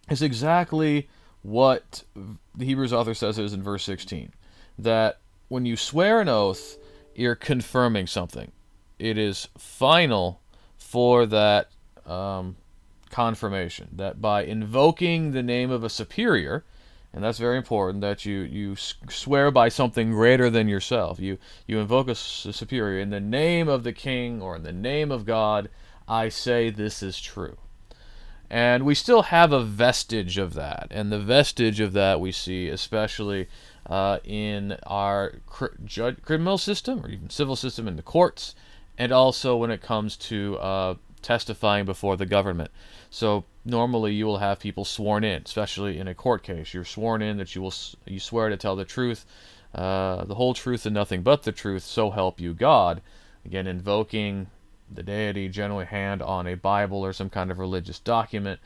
is 0.09 0.21
exactly 0.21 1.09
what 1.41 2.03
the 2.55 2.65
Hebrews 2.65 2.93
author 2.93 3.13
says 3.13 3.37
it 3.37 3.45
is 3.45 3.53
in 3.53 3.63
verse 3.63 3.83
16. 3.83 4.31
That 4.77 5.19
when 5.47 5.65
you 5.65 5.75
swear 5.75 6.21
an 6.21 6.29
oath, 6.29 6.77
you're 7.15 7.35
confirming 7.35 8.07
something. 8.07 8.51
It 8.97 9.17
is 9.17 9.49
final 9.57 10.41
for 10.77 11.25
that 11.25 11.69
um, 12.05 12.55
confirmation 13.11 13.89
that 13.93 14.21
by 14.21 14.43
invoking 14.43 15.31
the 15.31 15.43
name 15.43 15.69
of 15.69 15.83
a 15.83 15.89
superior, 15.89 16.63
and 17.13 17.23
that's 17.23 17.37
very 17.37 17.57
important 17.57 18.01
that 18.01 18.25
you 18.25 18.39
you 18.39 18.75
swear 18.75 19.51
by 19.51 19.69
something 19.69 20.11
greater 20.11 20.49
than 20.49 20.67
yourself. 20.67 21.19
You 21.19 21.37
you 21.67 21.79
invoke 21.79 22.07
a, 22.07 22.15
superior 22.15 22.99
in 22.99 23.09
the 23.09 23.19
name 23.19 23.67
of 23.67 23.83
the 23.83 23.93
king 23.93 24.41
or 24.41 24.55
in 24.55 24.63
the 24.63 24.71
name 24.71 25.11
of 25.11 25.25
God. 25.25 25.69
I 26.07 26.29
say 26.29 26.69
this 26.69 27.03
is 27.03 27.19
true. 27.19 27.57
And 28.49 28.85
we 28.85 28.95
still 28.95 29.21
have 29.23 29.53
a 29.53 29.63
vestige 29.63 30.37
of 30.37 30.55
that. 30.55 30.87
And 30.91 31.09
the 31.09 31.19
vestige 31.19 31.79
of 31.79 31.93
that 31.93 32.19
we 32.19 32.33
see 32.33 32.67
especially 32.67 33.47
uh, 33.85 34.19
in 34.25 34.77
our 34.83 35.35
cr- 35.45 35.67
criminal 36.21 36.57
system 36.57 37.05
or 37.05 37.09
even 37.09 37.29
civil 37.29 37.55
system 37.55 37.87
in 37.87 37.95
the 37.95 38.01
courts, 38.01 38.55
and 38.97 39.11
also 39.11 39.55
when 39.55 39.71
it 39.71 39.81
comes 39.81 40.17
to 40.17 40.57
uh, 40.57 40.95
testifying 41.21 41.85
before 41.85 42.17
the 42.17 42.25
government. 42.25 42.71
So 43.09 43.45
normally 43.65 44.13
you 44.13 44.25
will 44.25 44.37
have 44.37 44.59
people 44.59 44.85
sworn 44.85 45.23
in, 45.23 45.43
especially 45.45 45.97
in 45.97 46.07
a 46.07 46.15
court 46.15 46.43
case. 46.43 46.73
You're 46.73 46.85
sworn 46.85 47.21
in 47.21 47.37
that 47.37 47.55
you 47.55 47.61
will 47.61 47.73
you 48.05 48.19
swear 48.19 48.49
to 48.49 48.57
tell 48.57 48.75
the 48.75 48.85
truth, 48.85 49.25
uh, 49.73 50.25
the 50.25 50.35
whole 50.35 50.53
truth 50.53 50.85
and 50.85 50.93
nothing 50.93 51.21
but 51.21 51.43
the 51.43 51.51
truth. 51.51 51.83
So 51.83 52.11
help 52.11 52.39
you 52.39 52.53
God. 52.53 53.01
Again, 53.45 53.67
invoking 53.67 54.47
the 54.93 55.03
deity, 55.03 55.49
generally 55.49 55.85
hand 55.85 56.21
on 56.21 56.47
a 56.47 56.55
Bible 56.55 57.03
or 57.03 57.13
some 57.13 57.29
kind 57.29 57.49
of 57.49 57.59
religious 57.59 57.99
document 57.99 58.59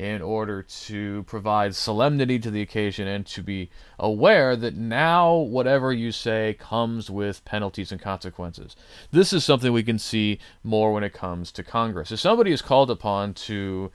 in 0.00 0.22
order 0.22 0.62
to 0.62 1.22
provide 1.24 1.74
solemnity 1.74 2.38
to 2.38 2.50
the 2.50 2.62
occasion 2.62 3.06
and 3.06 3.26
to 3.26 3.42
be 3.42 3.68
aware 3.98 4.56
that 4.56 4.74
now 4.74 5.34
whatever 5.36 5.92
you 5.92 6.10
say 6.10 6.56
comes 6.58 7.10
with 7.10 7.44
penalties 7.44 7.92
and 7.92 8.00
consequences. 8.00 8.74
This 9.10 9.30
is 9.34 9.44
something 9.44 9.74
we 9.74 9.82
can 9.82 9.98
see 9.98 10.38
more 10.64 10.94
when 10.94 11.04
it 11.04 11.12
comes 11.12 11.52
to 11.52 11.62
Congress. 11.62 12.10
If 12.10 12.18
somebody 12.18 12.50
is 12.50 12.62
called 12.62 12.90
upon 12.90 13.34
to 13.34 13.92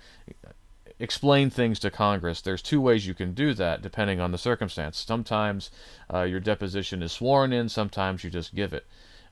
explain 0.99 1.49
things 1.49 1.79
to 1.79 1.89
Congress, 1.89 2.39
there's 2.39 2.61
two 2.61 2.79
ways 2.79 3.07
you 3.07 3.15
can 3.15 3.33
do 3.33 3.55
that 3.55 3.81
depending 3.81 4.19
on 4.19 4.31
the 4.31 4.37
circumstance. 4.37 4.99
Sometimes 4.99 5.71
uh, 6.13 6.21
your 6.21 6.39
deposition 6.39 7.01
is 7.01 7.13
sworn 7.13 7.51
in, 7.51 7.67
sometimes 7.67 8.23
you 8.23 8.29
just 8.29 8.53
give 8.53 8.73
it. 8.73 8.85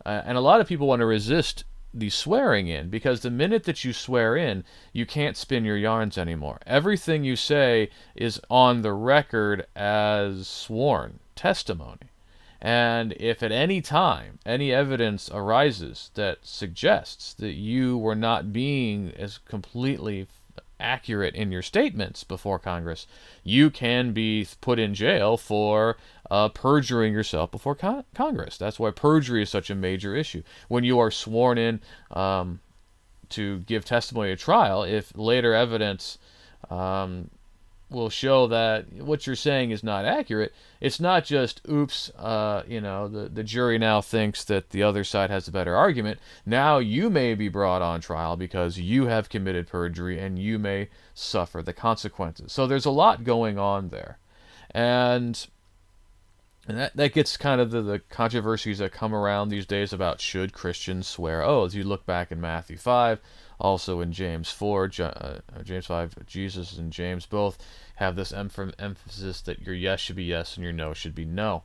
Uh, 0.03 0.23
and 0.25 0.39
a 0.39 0.41
lot 0.41 0.59
of 0.59 0.67
people 0.67 0.87
want 0.87 1.01
to 1.01 1.05
resist 1.05 1.65
the 1.93 2.09
swearing 2.09 2.67
in 2.67 2.89
because 2.89 3.21
the 3.21 3.29
minute 3.29 3.63
that 3.65 3.83
you 3.83 3.93
swear 3.93 4.35
in, 4.35 4.63
you 4.91 5.05
can't 5.05 5.37
spin 5.37 5.63
your 5.63 5.77
yarns 5.77 6.17
anymore. 6.17 6.59
Everything 6.65 7.23
you 7.23 7.35
say 7.35 7.89
is 8.15 8.41
on 8.49 8.81
the 8.81 8.93
record 8.93 9.67
as 9.75 10.47
sworn 10.47 11.19
testimony. 11.35 12.09
And 12.61 13.13
if 13.19 13.43
at 13.43 13.51
any 13.51 13.81
time 13.81 14.39
any 14.45 14.71
evidence 14.71 15.29
arises 15.31 16.11
that 16.13 16.39
suggests 16.43 17.33
that 17.33 17.53
you 17.53 17.97
were 17.97 18.15
not 18.15 18.53
being 18.53 19.11
as 19.17 19.37
completely 19.37 20.27
accurate 20.83 21.33
in 21.33 21.51
your 21.51 21.61
statements 21.61 22.23
before 22.23 22.59
Congress, 22.59 23.07
you 23.43 23.69
can 23.69 24.11
be 24.11 24.47
put 24.61 24.77
in 24.77 24.93
jail 24.93 25.37
for 25.37 25.97
uh, 26.29 26.49
perjuring 26.49 27.13
yourself 27.13 27.49
before 27.49 27.75
con- 27.75 28.03
Congress. 28.13 28.57
That's 28.57 28.79
why 28.79 28.91
perjury 28.91 29.41
is 29.41 29.49
such 29.49 29.69
a 29.69 29.75
major 29.75 30.15
issue. 30.15 30.43
When 30.67 30.83
you 30.83 30.99
are 30.99 31.09
sworn 31.09 31.57
in 31.57 31.79
um, 32.11 32.59
to 33.29 33.59
give 33.59 33.85
testimony 33.85 34.31
at 34.31 34.39
trial, 34.39 34.83
if 34.83 35.17
later 35.17 35.53
evidence 35.53 36.19
um, 36.69 37.29
will 37.93 38.09
show 38.09 38.47
that 38.47 38.91
what 38.91 39.25
you're 39.25 39.35
saying 39.35 39.71
is 39.71 39.83
not 39.83 40.05
accurate. 40.05 40.53
It's 40.81 40.99
not 40.99 41.23
just, 41.23 41.61
oops, 41.69 42.09
uh, 42.17 42.63
you 42.67 42.81
know, 42.81 43.07
the, 43.07 43.29
the 43.29 43.43
jury 43.43 43.77
now 43.77 44.01
thinks 44.01 44.43
that 44.45 44.71
the 44.71 44.83
other 44.83 45.03
side 45.03 45.29
has 45.29 45.47
a 45.47 45.51
better 45.51 45.75
argument. 45.75 46.19
Now 46.45 46.79
you 46.79 47.09
may 47.09 47.35
be 47.35 47.47
brought 47.47 47.81
on 47.81 48.01
trial 48.01 48.35
because 48.35 48.77
you 48.77 49.05
have 49.05 49.29
committed 49.29 49.67
perjury 49.67 50.19
and 50.19 50.37
you 50.37 50.59
may 50.59 50.89
suffer 51.13 51.61
the 51.61 51.73
consequences. 51.73 52.51
So 52.51 52.67
there's 52.67 52.85
a 52.85 52.91
lot 52.91 53.23
going 53.23 53.57
on 53.57 53.89
there. 53.89 54.19
And 54.71 55.45
and 56.67 56.77
that, 56.77 56.95
that 56.95 57.13
gets 57.13 57.35
kind 57.35 57.59
of 57.59 57.71
the, 57.71 57.81
the 57.81 57.99
controversies 57.99 58.77
that 58.77 58.93
come 58.93 59.13
around 59.13 59.49
these 59.49 59.65
days 59.65 59.91
about 59.91 60.21
should 60.21 60.53
Christians 60.53 61.07
swear 61.07 61.43
oaths. 61.43 61.75
You 61.75 61.83
look 61.83 62.05
back 62.05 62.31
in 62.31 62.39
Matthew 62.39 62.77
5, 62.77 63.19
also 63.59 63.99
in 63.99 64.13
James 64.13 64.49
4, 64.49 64.91
uh, 64.99 65.39
James 65.63 65.85
5, 65.87 66.25
Jesus 66.25 66.77
and 66.77 66.91
James 66.91 67.25
both 67.25 67.57
have 67.95 68.15
this 68.15 68.31
emphasis 68.31 69.41
that 69.41 69.61
your 69.61 69.75
yes 69.75 69.99
should 69.99 70.15
be 70.15 70.23
yes 70.23 70.55
and 70.55 70.63
your 70.63 70.73
no 70.73 70.93
should 70.93 71.13
be 71.13 71.25
no, 71.25 71.63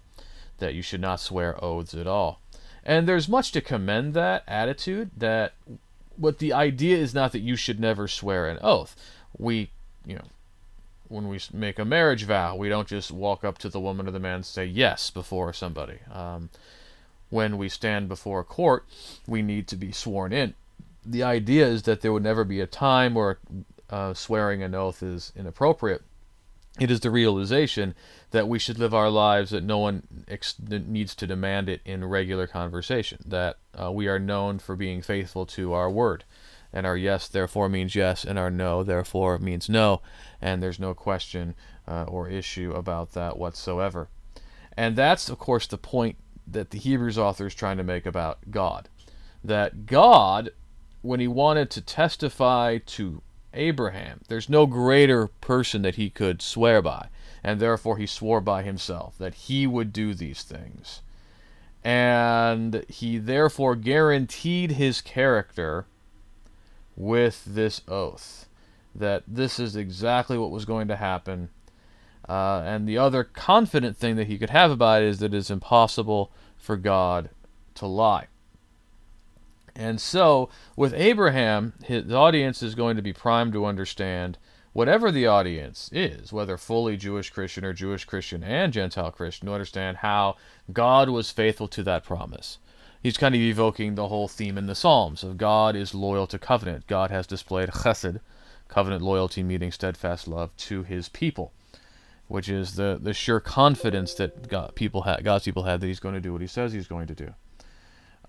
that 0.59 0.75
you 0.75 0.83
should 0.83 1.01
not 1.01 1.21
swear 1.21 1.63
oaths 1.63 1.95
at 1.95 2.09
all. 2.09 2.41
And 2.85 3.07
there's 3.07 3.29
much 3.29 3.53
to 3.53 3.61
commend 3.61 4.15
that 4.15 4.43
attitude 4.49 5.11
that 5.17 5.55
what 6.17 6.39
the 6.39 6.53
idea 6.53 6.97
is 6.97 7.15
not 7.15 7.31
that 7.33 7.41
you 7.41 7.55
should 7.55 7.79
never 7.79 8.09
swear 8.09 8.49
an 8.49 8.59
oath. 8.63 8.97
We, 9.37 9.71
you 10.05 10.17
know, 10.17 10.25
when 11.09 11.29
we 11.29 11.41
make 11.53 11.79
a 11.79 11.85
marriage 11.85 12.25
vow, 12.25 12.57
we 12.57 12.69
don't 12.69 12.89
just 12.89 13.11
walk 13.11 13.45
up 13.45 13.59
to 13.59 13.69
the 13.69 13.81
woman 13.81 14.07
or 14.07 14.11
the 14.11 14.21
man 14.21 14.37
and 14.37 14.47
say 14.47 14.65
yes 14.65 15.11
before 15.11 15.53
somebody. 15.53 15.99
Um, 16.13 16.51
when 17.31 17.59
we 17.59 17.69
stand 17.69 18.09
before 18.09 18.41
a 18.41 18.45
court, 18.45 18.85
we 19.27 19.43
need 19.43 19.67
to 19.69 19.77
be 19.77 19.93
sworn 19.93 20.33
in. 20.33 20.55
The 21.05 21.23
idea 21.23 21.67
is 21.67 21.83
that 21.83 22.01
there 22.01 22.13
would 22.13 22.23
never 22.23 22.45
be 22.45 22.61
a 22.61 22.67
time 22.67 23.15
where 23.15 23.39
uh, 23.91 24.15
swearing 24.15 24.63
an 24.63 24.75
oath 24.75 25.03
is 25.03 25.33
inappropriate. 25.37 26.03
It 26.79 26.91
is 26.91 27.01
the 27.01 27.11
realization 27.11 27.95
that 28.31 28.47
we 28.47 28.59
should 28.59 28.79
live 28.79 28.95
our 28.95 29.11
lives 29.11 29.51
that 29.51 29.65
no 29.65 29.79
one 29.79 30.25
ex- 30.29 30.55
needs 30.61 31.15
to 31.17 31.27
demand 31.27 31.69
it 31.69 31.81
in 31.85 32.05
regular 32.05 32.47
conversation, 32.47 33.19
that 33.27 33.57
uh, 33.81 33.91
we 33.91 34.07
are 34.07 34.19
known 34.19 34.59
for 34.59 34.77
being 34.77 35.03
faithful 35.03 35.45
to 35.47 35.73
our 35.73 35.91
word 35.91 36.25
and 36.73 36.87
our 36.87 36.97
yes 36.97 37.29
therefore 37.29 37.69
means 37.69 37.95
yes, 37.95 38.25
and 38.25 38.39
our 38.39 38.51
no 38.51 38.83
therefore 38.83 39.39
means 39.39 39.69
no, 39.69 40.03
and 40.41 40.63
there's 40.63 40.81
no 40.81 40.95
question 40.95 41.55
uh, 41.87 42.05
or 42.05 42.29
issue 42.29 42.73
about 42.73 43.13
that 43.13 43.39
whatsoever. 43.39 44.09
And 44.77 44.95
that's, 44.95 45.29
of 45.29 45.39
course, 45.39 45.67
the 45.67 45.79
point 45.79 46.17
that 46.47 46.71
the 46.71 46.79
Hebrews 46.79 47.19
author 47.19 47.47
is 47.47 47.55
trying 47.55 47.79
to 47.79 47.83
make 47.85 48.07
about 48.07 48.39
God. 48.51 48.89
That 49.43 49.87
God, 49.87 50.51
when 51.03 51.21
he 51.21 51.29
wanted 51.29 51.71
to 51.71 51.81
testify 51.81 52.79
to 52.87 53.23
Abraham, 53.55 54.21
there's 54.29 54.49
no 54.49 54.67
greater 54.67 55.29
person 55.41 55.83
that 55.83 55.97
he 55.97 56.11
could 56.11 56.43
swear 56.43 56.83
by, 56.83 57.09
and 57.43 57.61
therefore 57.61 57.97
he 57.97 58.07
swore 58.07 58.41
by 58.41 58.63
himself 58.63 59.17
that 59.19 59.35
he 59.35 59.67
would 59.67 59.93
do 59.93 60.15
these 60.15 60.43
things. 60.43 61.03
And 61.83 62.85
he 62.89 63.19
therefore 63.19 63.75
guaranteed 63.77 64.73
his 64.73 65.01
character 65.01 65.87
with 66.99 67.45
this 67.47 67.81
oath 67.87 68.49
that 68.93 69.23
this 69.29 69.61
is 69.61 69.77
exactly 69.77 70.37
what 70.37 70.51
was 70.51 70.65
going 70.65 70.89
to 70.89 70.97
happen. 70.97 71.49
Uh, 72.29 72.61
and 72.67 72.87
the 72.87 72.99
other 72.99 73.23
confident 73.23 73.97
thing 73.97 74.17
that 74.17 74.27
he 74.27 74.37
could 74.37 74.51
have 74.51 74.73
about 74.73 75.03
it 75.03 75.09
is 75.09 75.21
that 75.21 75.33
it's 75.33 75.49
impossible 75.49 76.33
for 76.59 76.77
God 76.77 77.31
to 77.77 77.87
lie. 77.87 78.27
And 79.77 80.01
so, 80.01 80.51
with 80.75 80.93
Abraham, 80.93 81.75
his 81.85 82.13
audience 82.13 82.65
is 82.65 82.75
going 82.75 82.97
to 82.97 83.03
be 83.03 83.13
primed 83.13 83.53
to 83.53 83.65
understand 83.65 84.37
whatever 84.73 85.13
the 85.13 85.29
audience 85.29 85.89
is, 85.93 86.33
whether 86.33 86.57
fully 86.57 86.97
Jewish 86.97 87.31
Christian 87.31 87.65
or 87.65 87.73
Jewish 87.73 88.05
Christian 88.05 88.43
and 88.43 88.73
Gentile 88.73 89.13
Christian, 89.13 89.47
to 89.47 89.55
understand 89.55 89.99
how 89.99 90.37
God 90.73 91.09
was 91.09 91.31
faithful 91.31 91.69
to 91.69 91.85
that 91.85 92.03
promise 92.03 92.59
he's 93.03 93.17
kind 93.17 93.35
of 93.35 93.41
evoking 93.41 93.95
the 93.95 94.09
whole 94.09 94.29
theme 94.29 94.59
in 94.59 94.67
the 94.67 94.75
Psalms 94.75 95.23
of 95.23 95.39
God 95.39 95.77
is 95.77 95.95
loyal 95.95 96.27
to 96.29 96.39
covenant. 96.39 96.87
God 96.87 97.11
has 97.11 97.27
displayed 97.27 97.69
chesed, 97.71 98.21
covenant 98.69 99.03
loyalty, 99.03 99.43
meaning 99.43 99.73
steadfast 99.73 100.29
love 100.29 100.55
to 100.57 100.83
his 100.83 101.09
people, 101.09 101.53
which 102.27 102.49
is 102.49 102.75
the, 102.75 102.99
the 103.01 103.15
sure 103.15 103.41
confidence 103.41 104.15
that 104.15 104.49
God, 104.49 104.75
people 104.75 105.03
ha- 105.03 105.19
God's 105.23 105.45
people 105.45 105.65
have 105.65 105.81
that 105.81 105.87
he's 105.87 106.01
going 106.01 106.15
to 106.15 106.21
do 106.21 106.33
what 106.33 106.41
he 106.41 106.47
says 106.47 106.73
he's 106.73 106.89
going 106.89 107.07
to 107.07 107.15
do. 107.15 107.35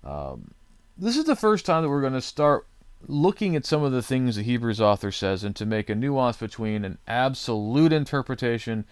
Um, 0.02 0.52
this 0.96 1.16
is 1.16 1.24
the 1.24 1.36
first 1.36 1.66
time 1.66 1.82
that 1.82 1.88
we're 1.88 2.00
going 2.00 2.12
to 2.14 2.20
start 2.20 2.66
looking 3.06 3.56
at 3.56 3.64
some 3.64 3.82
of 3.82 3.92
the 3.92 4.02
things 4.02 4.36
the 4.36 4.42
Hebrews 4.42 4.80
author 4.80 5.10
says 5.10 5.42
and 5.42 5.56
to 5.56 5.64
make 5.64 5.88
a 5.88 5.94
nuance 5.94 6.36
between 6.36 6.84
an 6.84 6.98
absolute 7.06 7.92
interpretation 7.92 8.84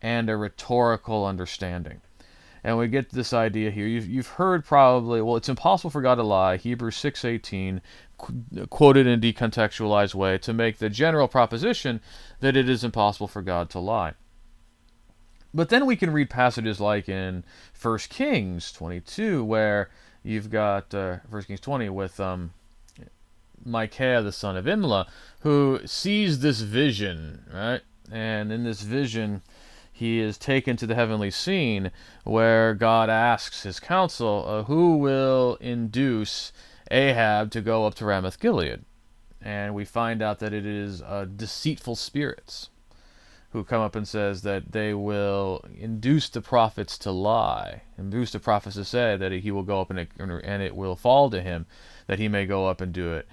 and 0.00 0.30
a 0.30 0.36
rhetorical 0.36 1.26
understanding 1.26 2.00
and 2.66 2.76
we 2.76 2.88
get 2.88 3.10
this 3.10 3.32
idea 3.32 3.70
here. 3.70 3.86
You've, 3.86 4.08
you've 4.08 4.26
heard 4.26 4.64
probably, 4.64 5.22
well, 5.22 5.36
it's 5.36 5.48
impossible 5.48 5.88
for 5.88 6.02
God 6.02 6.16
to 6.16 6.24
lie, 6.24 6.56
Hebrews 6.56 6.96
6.18, 6.96 7.80
qu- 8.18 8.66
quoted 8.66 9.06
in 9.06 9.12
a 9.12 9.32
decontextualized 9.32 10.16
way 10.16 10.36
to 10.38 10.52
make 10.52 10.78
the 10.78 10.90
general 10.90 11.28
proposition 11.28 12.00
that 12.40 12.56
it 12.56 12.68
is 12.68 12.82
impossible 12.82 13.28
for 13.28 13.40
God 13.40 13.70
to 13.70 13.78
lie. 13.78 14.14
But 15.54 15.68
then 15.68 15.86
we 15.86 15.94
can 15.94 16.10
read 16.10 16.28
passages 16.28 16.80
like 16.80 17.08
in 17.08 17.44
1 17.80 17.98
Kings 18.10 18.72
22, 18.72 19.44
where 19.44 19.88
you've 20.24 20.50
got 20.50 20.92
uh, 20.92 21.18
1 21.30 21.44
Kings 21.44 21.60
20 21.60 21.88
with 21.90 22.18
um, 22.18 22.52
Micaiah, 23.64 24.22
the 24.22 24.32
son 24.32 24.56
of 24.56 24.64
Imlah, 24.64 25.06
who 25.42 25.78
sees 25.84 26.40
this 26.40 26.62
vision, 26.62 27.44
right? 27.54 27.82
And 28.10 28.50
in 28.50 28.64
this 28.64 28.82
vision, 28.82 29.42
he 29.96 30.20
is 30.20 30.36
taken 30.36 30.76
to 30.76 30.86
the 30.86 30.94
heavenly 30.94 31.30
scene 31.30 31.90
where 32.22 32.74
God 32.74 33.08
asks 33.08 33.62
his 33.62 33.80
council, 33.80 34.44
uh, 34.46 34.62
Who 34.64 34.98
will 34.98 35.56
induce 35.58 36.52
Ahab 36.90 37.50
to 37.52 37.62
go 37.62 37.86
up 37.86 37.94
to 37.94 38.04
Ramoth 38.04 38.38
Gilead? 38.38 38.84
And 39.40 39.74
we 39.74 39.86
find 39.86 40.20
out 40.20 40.38
that 40.40 40.52
it 40.52 40.66
is 40.66 41.00
uh, 41.00 41.24
deceitful 41.34 41.96
spirits 41.96 42.68
who 43.52 43.64
come 43.64 43.80
up 43.80 43.96
and 43.96 44.06
says 44.06 44.42
that 44.42 44.72
they 44.72 44.92
will 44.92 45.64
induce 45.74 46.28
the 46.28 46.42
prophets 46.42 46.98
to 46.98 47.10
lie, 47.10 47.80
induce 47.96 48.32
the 48.32 48.38
prophets 48.38 48.76
to 48.76 48.84
say 48.84 49.16
that 49.16 49.32
he 49.32 49.50
will 49.50 49.62
go 49.62 49.80
up 49.80 49.88
and 49.88 49.98
it, 49.98 50.10
and 50.18 50.62
it 50.62 50.76
will 50.76 50.94
fall 50.94 51.30
to 51.30 51.40
him, 51.40 51.64
that 52.06 52.18
he 52.18 52.28
may 52.28 52.44
go 52.44 52.66
up 52.66 52.82
and 52.82 52.92
do 52.92 53.14
it. 53.14 53.26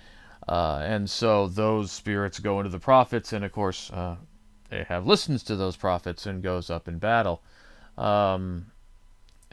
Uh, 0.48 0.82
and 0.82 1.10
so 1.10 1.46
those 1.46 1.92
spirits 1.92 2.40
go 2.40 2.62
into 2.62 2.70
the 2.70 2.80
prophets, 2.80 3.34
and 3.34 3.44
of 3.44 3.52
course, 3.52 3.92
uh, 3.92 4.16
Ahab 4.74 5.08
listens 5.08 5.44
to 5.44 5.56
those 5.56 5.76
prophets 5.76 6.26
and 6.26 6.42
goes 6.44 6.70
up 6.70 6.88
in 6.88 6.98
battle. 6.98 7.42
Um, 7.98 8.68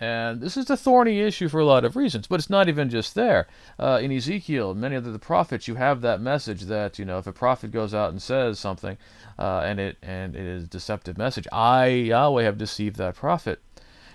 and 0.01 0.41
this 0.41 0.57
is 0.57 0.71
a 0.71 0.79
thorny 0.79 1.21
issue 1.21 1.49
for 1.51 1.61
a 1.61 1.65
lot 1.65 1.85
of 1.85 1.95
reasons, 1.95 2.27
but 2.27 2.41
it's 2.41 2.49
not 2.49 2.71
even 2.71 2.89
just 2.89 3.15
there. 3.15 3.47
Uh, 3.79 4.01
in 4.03 4.11
Ezekiel, 4.11 4.75
many 4.75 4.97
of 4.97 5.05
the 5.05 5.19
prophets, 5.19 5.69
you 5.69 5.75
have 5.75 6.01
that 6.01 6.23
message 6.23 6.63
that 6.63 6.99
you 6.99 7.05
know 7.05 7.19
if 7.19 7.27
a 7.27 7.33
prophet 7.33 7.71
goes 7.71 7.93
out 7.93 8.11
and 8.11 8.23
says 8.23 8.59
something, 8.59 8.97
uh, 9.39 9.61
and 9.63 9.79
it 9.79 9.99
and 10.03 10.35
it 10.35 10.47
is 10.47 10.65
a 10.65 10.69
deceptive 10.69 11.19
message, 11.19 11.47
I 11.53 11.89
Yahweh 11.89 12.45
have 12.45 12.57
deceived 12.57 12.97
that 12.97 13.15
prophet. 13.15 13.61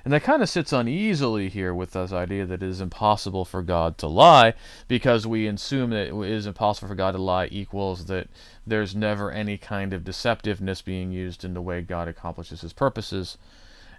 And 0.05 0.13
that 0.13 0.21
kind 0.21 0.43
of 0.43 0.49
sits 0.49 0.71
uneasily 0.71 1.49
here 1.49 1.73
with 1.73 1.91
this 1.91 2.13
idea 2.13 2.45
that 2.45 2.61
it 2.61 2.69
is 2.69 2.79
impossible 2.79 3.43
for 3.43 3.63
God 3.63 3.97
to 3.97 4.07
lie, 4.07 4.53
because 4.87 5.25
we 5.25 5.47
assume 5.47 5.89
that 5.89 6.09
it 6.09 6.31
is 6.31 6.45
impossible 6.45 6.87
for 6.87 6.95
God 6.95 7.13
to 7.13 7.17
lie 7.17 7.47
equals 7.51 8.05
that 8.05 8.27
there's 8.67 8.95
never 8.95 9.31
any 9.31 9.57
kind 9.57 9.93
of 9.93 10.03
deceptiveness 10.03 10.85
being 10.85 11.11
used 11.11 11.43
in 11.43 11.55
the 11.55 11.61
way 11.61 11.81
God 11.81 12.07
accomplishes 12.07 12.61
his 12.61 12.71
purposes. 12.71 13.39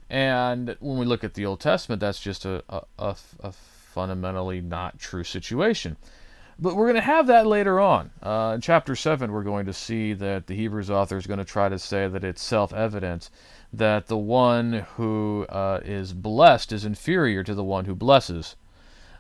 And 0.08 0.76
when 0.78 0.96
we 0.96 1.04
look 1.04 1.24
at 1.24 1.34
the 1.34 1.44
Old 1.44 1.58
Testament, 1.58 1.98
that's 1.98 2.20
just 2.20 2.44
a, 2.44 2.62
a, 2.68 2.82
a, 3.00 3.16
a 3.40 3.52
fundamentally 3.52 4.60
not 4.60 5.00
true 5.00 5.24
situation. 5.24 5.96
But 6.58 6.76
we're 6.76 6.86
going 6.86 6.94
to 6.94 7.02
have 7.02 7.26
that 7.26 7.46
later 7.46 7.80
on. 7.80 8.12
Uh, 8.22 8.52
in 8.54 8.60
chapter 8.60 8.94
7, 8.96 9.30
we're 9.30 9.42
going 9.42 9.66
to 9.66 9.72
see 9.72 10.14
that 10.14 10.46
the 10.46 10.54
Hebrews 10.54 10.88
author 10.88 11.16
is 11.16 11.26
going 11.26 11.38
to 11.38 11.44
try 11.44 11.68
to 11.68 11.78
say 11.78 12.08
that 12.08 12.24
it's 12.24 12.42
self 12.42 12.72
evident 12.72 13.28
that 13.76 14.06
the 14.06 14.16
one 14.16 14.86
who 14.96 15.46
uh, 15.48 15.80
is 15.84 16.12
blessed 16.12 16.72
is 16.72 16.84
inferior 16.84 17.42
to 17.42 17.54
the 17.54 17.64
one 17.64 17.84
who 17.84 17.94
blesses. 17.94 18.56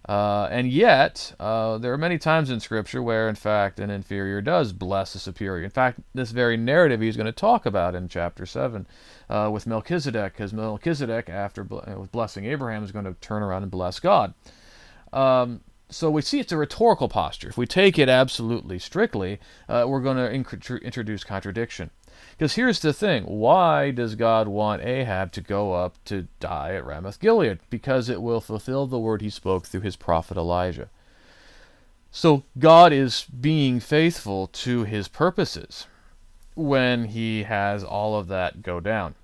Uh, 0.08 0.46
and 0.52 0.70
yet, 0.70 1.34
uh, 1.40 1.78
there 1.78 1.92
are 1.92 1.98
many 1.98 2.16
times 2.16 2.48
in 2.48 2.60
Scripture 2.60 3.02
where, 3.02 3.28
in 3.28 3.34
fact, 3.34 3.80
an 3.80 3.90
inferior 3.90 4.40
does 4.40 4.72
bless 4.72 5.16
a 5.16 5.18
superior. 5.18 5.64
In 5.64 5.70
fact, 5.70 5.98
this 6.14 6.30
very 6.30 6.56
narrative 6.56 7.00
he's 7.00 7.16
going 7.16 7.26
to 7.26 7.32
talk 7.32 7.66
about 7.66 7.96
in 7.96 8.08
chapter 8.08 8.46
7 8.46 8.86
uh, 9.28 9.50
with 9.52 9.66
Melchizedek, 9.66 10.34
because 10.34 10.52
Melchizedek, 10.52 11.28
after 11.28 11.64
with 11.64 12.12
blessing 12.12 12.44
Abraham, 12.44 12.84
is 12.84 12.92
going 12.92 13.04
to 13.04 13.14
turn 13.14 13.42
around 13.42 13.62
and 13.62 13.70
bless 13.70 13.98
God. 13.98 14.32
Um, 15.12 15.60
so 15.88 16.10
we 16.10 16.22
see 16.22 16.38
it's 16.38 16.52
a 16.52 16.56
rhetorical 16.56 17.08
posture. 17.08 17.48
If 17.48 17.56
we 17.56 17.66
take 17.66 17.98
it 17.98 18.08
absolutely 18.08 18.78
strictly, 18.78 19.40
uh, 19.68 19.86
we're 19.88 20.00
going 20.00 20.16
to 20.16 20.78
introduce 20.84 21.24
contradiction. 21.24 21.90
Because 22.36 22.54
here's 22.54 22.80
the 22.80 22.92
thing 22.92 23.24
why 23.24 23.90
does 23.90 24.14
God 24.14 24.48
want 24.48 24.82
Ahab 24.82 25.32
to 25.32 25.40
go 25.40 25.72
up 25.72 25.96
to 26.06 26.28
die 26.40 26.74
at 26.74 26.84
Ramoth 26.86 27.18
Gilead? 27.20 27.60
Because 27.70 28.08
it 28.08 28.22
will 28.22 28.40
fulfill 28.40 28.86
the 28.86 28.98
word 28.98 29.22
he 29.22 29.30
spoke 29.30 29.66
through 29.66 29.80
his 29.82 29.96
prophet 29.96 30.36
Elijah. 30.36 30.90
So 32.10 32.44
God 32.58 32.92
is 32.92 33.24
being 33.24 33.80
faithful 33.80 34.46
to 34.48 34.84
his 34.84 35.08
purposes. 35.08 35.86
when 36.54 37.04
he 37.06 37.42
has 37.44 37.84
all 37.84 38.18
of 38.18 38.28
that 38.28 38.62
go 38.62 38.80
down. 38.80 39.14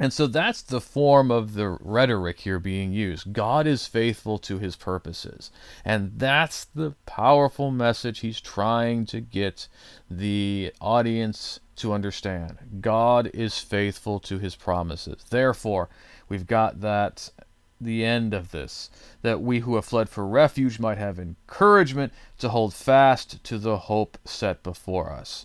And 0.00 0.14
so 0.14 0.26
that's 0.26 0.62
the 0.62 0.80
form 0.80 1.30
of 1.30 1.52
the 1.52 1.68
rhetoric 1.68 2.40
here 2.40 2.58
being 2.58 2.90
used. 2.90 3.34
God 3.34 3.66
is 3.66 3.86
faithful 3.86 4.38
to 4.38 4.58
his 4.58 4.74
purposes. 4.74 5.50
And 5.84 6.12
that's 6.16 6.64
the 6.64 6.94
powerful 7.04 7.70
message 7.70 8.20
he's 8.20 8.40
trying 8.40 9.04
to 9.06 9.20
get 9.20 9.68
the 10.10 10.72
audience 10.80 11.60
to 11.76 11.92
understand. 11.92 12.80
God 12.80 13.30
is 13.34 13.58
faithful 13.58 14.18
to 14.20 14.38
his 14.38 14.56
promises. 14.56 15.22
Therefore, 15.28 15.90
we've 16.30 16.46
got 16.46 16.80
that 16.80 17.30
the 17.78 18.02
end 18.02 18.32
of 18.32 18.52
this, 18.52 18.88
that 19.20 19.42
we 19.42 19.60
who 19.60 19.74
have 19.74 19.84
fled 19.84 20.08
for 20.08 20.26
refuge 20.26 20.78
might 20.78 20.98
have 20.98 21.18
encouragement 21.18 22.12
to 22.38 22.48
hold 22.48 22.72
fast 22.72 23.44
to 23.44 23.58
the 23.58 23.76
hope 23.76 24.16
set 24.24 24.62
before 24.62 25.10
us. 25.12 25.44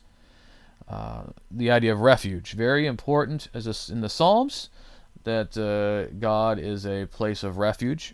Uh, 0.88 1.24
the 1.50 1.72
idea 1.72 1.92
of 1.92 2.00
refuge, 2.00 2.54
very 2.54 2.86
important 2.86 3.50
as 3.54 3.90
in 3.90 4.02
the 4.02 4.10
Psalms, 4.10 4.70
that 5.24 5.58
uh, 5.58 6.14
God 6.20 6.60
is 6.60 6.86
a 6.86 7.08
place 7.08 7.44
of 7.44 7.58
refuge, 7.58 8.14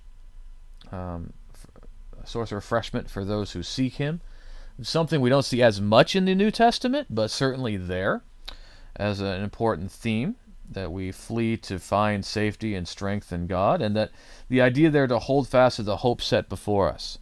um, 0.92 1.34
a 2.22 2.26
source 2.26 2.52
of 2.52 2.56
refreshment 2.56 3.10
for 3.10 3.26
those 3.26 3.52
who 3.52 3.64
seek 3.64 3.96
Him. 3.96 4.22
Something 4.82 5.22
we 5.22 5.30
don't 5.30 5.44
see 5.44 5.62
as 5.62 5.82
much 5.82 6.16
in 6.16 6.26
the 6.26 6.34
New 6.34 6.50
Testament, 6.50 7.08
but 7.10 7.30
certainly 7.30 7.78
there 7.78 8.24
as 8.96 9.20
an 9.20 9.44
important 9.44 9.92
theme 9.92 10.36
that 10.70 10.92
we 10.92 11.12
flee 11.12 11.58
to 11.58 11.78
find 11.78 12.26
safety 12.26 12.74
and 12.74 12.88
strength 12.88 13.34
in 13.34 13.48
God, 13.48 13.82
and 13.82 13.96
that 13.96 14.12
the 14.48 14.62
idea 14.62 14.90
there 14.90 15.08
to 15.08 15.20
hold 15.20 15.48
fast 15.48 15.76
to 15.76 15.84
the 15.84 15.98
hope 15.98 16.22
set 16.22 16.48
before 16.48 16.90
us. 16.90 17.20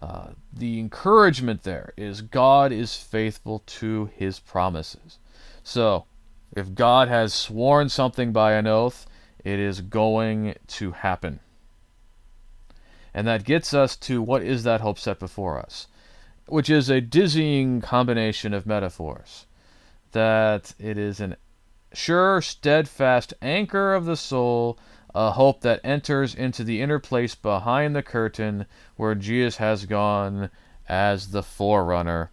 Uh, 0.00 0.28
the 0.52 0.78
encouragement 0.78 1.62
there 1.62 1.92
is 1.96 2.20
God 2.20 2.70
is 2.72 2.96
faithful 2.96 3.62
to 3.66 4.10
his 4.14 4.38
promises. 4.38 5.18
So, 5.62 6.04
if 6.54 6.74
God 6.74 7.08
has 7.08 7.32
sworn 7.32 7.88
something 7.88 8.32
by 8.32 8.52
an 8.52 8.66
oath, 8.66 9.06
it 9.44 9.58
is 9.58 9.80
going 9.80 10.54
to 10.66 10.92
happen. 10.92 11.40
And 13.14 13.26
that 13.26 13.44
gets 13.44 13.72
us 13.72 13.96
to 13.96 14.20
what 14.20 14.42
is 14.42 14.64
that 14.64 14.82
hope 14.82 14.98
set 14.98 15.18
before 15.18 15.58
us, 15.58 15.86
which 16.46 16.68
is 16.68 16.90
a 16.90 17.00
dizzying 17.00 17.80
combination 17.80 18.52
of 18.52 18.66
metaphors. 18.66 19.46
That 20.12 20.74
it 20.78 20.98
is 20.98 21.20
an 21.20 21.36
sure, 21.92 22.42
steadfast 22.42 23.32
anchor 23.40 23.94
of 23.94 24.04
the 24.04 24.16
soul 24.16 24.78
a 25.16 25.30
hope 25.30 25.62
that 25.62 25.80
enters 25.82 26.34
into 26.34 26.62
the 26.62 26.82
inner 26.82 26.98
place 26.98 27.34
behind 27.34 27.96
the 27.96 28.02
curtain 28.02 28.66
where 28.96 29.14
Jesus 29.14 29.56
has 29.56 29.86
gone 29.86 30.50
as 30.86 31.30
the 31.30 31.42
forerunner, 31.42 32.30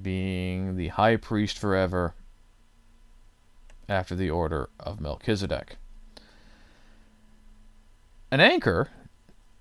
being 0.00 0.76
the 0.76 0.88
high 0.88 1.16
priest 1.16 1.58
forever 1.58 2.14
after 3.88 4.14
the 4.14 4.28
order 4.28 4.68
of 4.78 5.00
Melchizedek. 5.00 5.76
An 8.30 8.40
anchor 8.40 8.90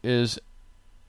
is 0.04 0.38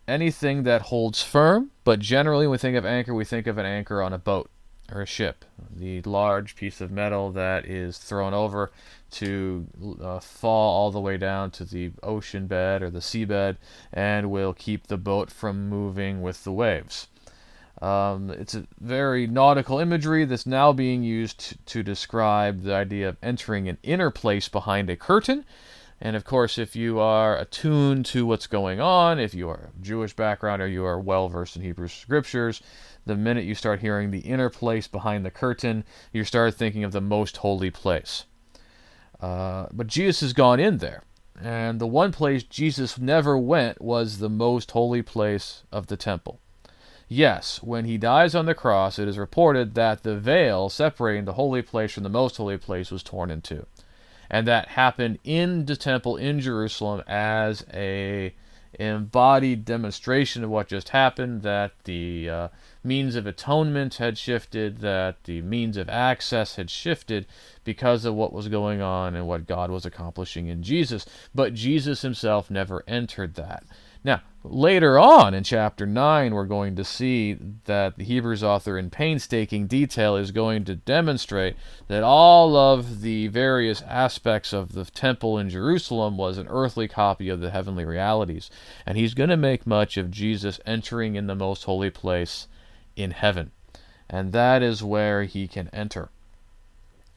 anything 0.07 0.63
that 0.63 0.83
holds 0.83 1.21
firm, 1.21 1.73
but 1.83 1.99
generally 1.99 2.47
when 2.47 2.53
we 2.53 2.59
think 2.59 2.77
of 2.77 2.87
anchor, 2.87 3.13
we 3.13 3.25
think 3.25 3.49
of 3.49 3.59
an 3.59 3.67
anchor 3.67 4.01
on 4.01 4.13
a 4.13 4.19
boat 4.19 4.49
or 4.93 5.03
a 5.03 5.07
ship. 5.07 5.45
The 5.75 6.03
large 6.03 6.57
piece 6.57 6.81
of 6.81 6.91
metal 6.91 7.31
that 7.33 7.67
is 7.67 7.99
thrown 7.99 8.35
over 8.35 8.71
to 9.13 9.67
uh, 10.03 10.21
fall 10.21 10.77
all 10.77 10.91
the 10.91 11.01
way 11.01 11.17
down 11.17 11.51
to 11.53 11.65
the 11.65 11.93
ocean 12.03 12.47
bed 12.47 12.83
or 12.83 12.91
the 12.91 13.01
seabed 13.01 13.57
and 13.93 14.31
will 14.31 14.53
keep 14.53 14.87
the 14.87 14.97
boat 14.97 15.31
from 15.31 15.69
moving 15.69 16.23
with 16.23 16.45
the 16.45 16.53
waves. 16.53 17.09
Um, 17.81 18.31
it's 18.31 18.55
a 18.55 18.67
very 18.79 19.27
nautical 19.27 19.79
imagery 19.79 20.25
that's 20.27 20.47
now 20.47 20.73
being 20.73 21.03
used 21.03 21.57
to, 21.67 21.83
describe 21.83 22.63
the 22.63 22.75
idea 22.75 23.09
of 23.09 23.17
entering 23.23 23.69
an 23.69 23.79
inner 23.83 24.11
place 24.11 24.49
behind 24.49 24.91
a 24.91 24.97
curtain. 24.97 25.45
And 25.99 26.15
of 26.15 26.25
course, 26.25 26.59
if 26.59 26.77
you 26.77 26.99
are 26.99 27.37
attuned 27.37 28.07
to 28.07 28.27
what's 28.27 28.47
going 28.47 28.81
on, 28.81 29.19
if 29.19 29.35
you 29.35 29.49
are 29.49 29.71
Jewish 29.81 30.15
background 30.15 30.61
or 30.61 30.67
you 30.67 30.85
are 30.85 30.99
well 30.99 31.29
versed 31.29 31.57
in 31.57 31.63
Hebrew 31.63 31.89
scriptures, 31.89 32.63
the 33.11 33.17
minute 33.17 33.45
you 33.45 33.55
start 33.55 33.81
hearing 33.81 34.11
the 34.11 34.21
inner 34.21 34.49
place 34.49 34.87
behind 34.87 35.27
the 35.27 35.31
curtain, 35.31 35.85
you 36.13 36.25
start 36.25 36.55
thinking 36.55 36.85
of 36.85 36.93
the 36.93 37.01
most 37.01 37.39
holy 37.39 37.71
place. 37.71 38.25
Uh, 39.21 39.67
but 39.73 39.89
Jesus 39.89 40.21
has 40.21 40.33
gone 40.33 40.61
in 40.61 40.79
there. 40.79 41.03
And 41.43 41.81
the 41.81 41.87
one 41.87 42.13
place 42.13 42.43
Jesus 42.43 42.99
never 42.99 43.37
went 43.37 43.81
was 43.81 44.19
the 44.19 44.29
most 44.29 44.71
holy 44.71 45.03
place 45.03 45.65
of 45.73 45.89
the 45.89 45.97
temple. 45.97 46.39
Yes, 47.09 47.61
when 47.61 47.87
he 47.87 47.99
dies 47.99 48.37
on 48.37 48.47
the 48.47 48.55
cross, 48.55 48.99
it 48.99 49.09
is 49.09 49.19
reported 49.19 49.75
that 49.75 50.05
the 50.05 50.17
veil 50.17 50.69
separating 50.69 51.25
the 51.25 51.33
holy 51.33 51.63
place 51.63 51.93
from 51.93 52.05
the 52.05 52.09
most 52.09 52.37
holy 52.37 52.59
place 52.59 52.93
was 52.93 53.03
torn 53.03 53.31
in 53.31 53.43
two. 53.43 53.67
And 54.31 54.47
that 54.47 54.69
happened 54.69 55.19
in 55.25 55.65
the 55.65 55.75
temple 55.75 56.17
in 56.17 56.39
Jerusalem 56.39 57.03
as 57.09 57.67
a 57.75 58.33
embodied 58.79 59.65
demonstration 59.65 60.45
of 60.45 60.51
what 60.51 60.69
just 60.69 60.91
happened 60.91 61.43
that 61.43 61.73
the 61.85 62.29
uh, 62.29 62.49
means 62.85 63.17
of 63.17 63.27
atonement 63.27 63.95
had 63.97 64.17
shifted, 64.17 64.79
that 64.79 65.25
the 65.25 65.43
means 65.43 65.77
of 65.77 65.89
access 65.89 66.57
had 66.57 66.71
shifted 66.71 67.27
because 67.65 68.05
of 68.05 68.15
what 68.15 68.33
was 68.33 68.49
going 68.49 68.81
on 68.81 69.15
and 69.15 69.27
what 69.27 69.47
God 69.47 69.71
was 69.71 69.85
accomplishing 69.85 70.47
in 70.47 70.63
Jesus. 70.63 71.05
But 71.35 71.55
Jesus 71.55 72.03
himself 72.03 72.51
never 72.51 72.85
entered 72.87 73.35
that. 73.35 73.65
Now, 74.03 74.23
later 74.43 74.99
on 74.99 75.35
in 75.35 75.45
chapter 75.45 75.85
9, 75.85 76.35
we're 76.35 76.47
going 76.47 76.75
to 76.77 76.85
see 76.85 77.37
that 77.65 77.97
the 77.97 78.05
Hebrews 78.05 78.43
author, 78.43 78.79
in 78.79 78.89
painstaking 78.89 79.67
detail, 79.67 80.17
is 80.17 80.31
going 80.31 80.65
to 80.65 80.75
demonstrate 80.75 81.57
that 81.89 82.03
all 82.03 82.57
of 82.57 83.03
the 83.03 83.29
various 83.29 83.83
aspects 83.83 84.53
of 84.53 84.73
the 84.73 84.87
temple 84.87 85.37
in 85.39 85.51
Jerusalem 85.51 86.17
was 86.17 86.39
an 86.39 86.49
earthly 86.49 86.89
copy 86.89 87.29
of 87.29 87.41
the 87.41 87.51
heavenly 87.51 87.85
realities. 87.85 88.51
And 88.87 88.97
he's 88.97 89.15
going 89.15 89.31
to 89.31 89.37
make 89.37 89.67
much 89.67 89.97
of 89.97 90.11
Jesus 90.11 90.61
entering 90.65 91.15
in 91.15 91.27
the 91.27 91.35
most 91.35 91.65
holy 91.65 91.91
place 91.91 92.49
in 92.97 93.11
heaven. 93.11 93.51
And 94.09 94.33
that 94.33 94.63
is 94.63 94.83
where 94.83 95.25
he 95.25 95.47
can 95.47 95.69
enter. 95.73 96.09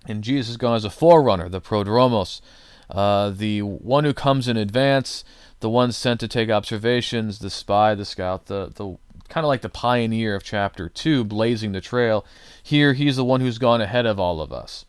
And 0.05 0.23
Jesus 0.23 0.51
is 0.51 0.57
gone 0.57 0.75
as 0.75 0.85
a 0.85 0.89
forerunner, 0.89 1.47
the 1.47 1.61
prodromos, 1.61 2.41
uh, 2.89 3.29
the 3.29 3.61
one 3.61 4.03
who 4.03 4.13
comes 4.13 4.47
in 4.47 4.57
advance, 4.57 5.23
the 5.63 5.69
one 5.69 5.91
sent 5.91 6.19
to 6.19 6.27
take 6.27 6.51
observations, 6.51 7.39
the 7.39 7.49
spy, 7.49 7.95
the 7.95 8.05
scout, 8.05 8.45
the, 8.45 8.67
the 8.75 8.97
kind 9.29 9.43
of 9.43 9.47
like 9.47 9.61
the 9.61 9.69
pioneer 9.69 10.35
of 10.35 10.43
chapter 10.43 10.87
2, 10.87 11.23
blazing 11.23 11.71
the 11.71 11.81
trail. 11.81 12.23
Here, 12.61 12.93
he's 12.93 13.15
the 13.15 13.25
one 13.25 13.41
who's 13.41 13.57
gone 13.57 13.81
ahead 13.81 14.05
of 14.05 14.19
all 14.19 14.39
of 14.39 14.53
us. 14.53 14.85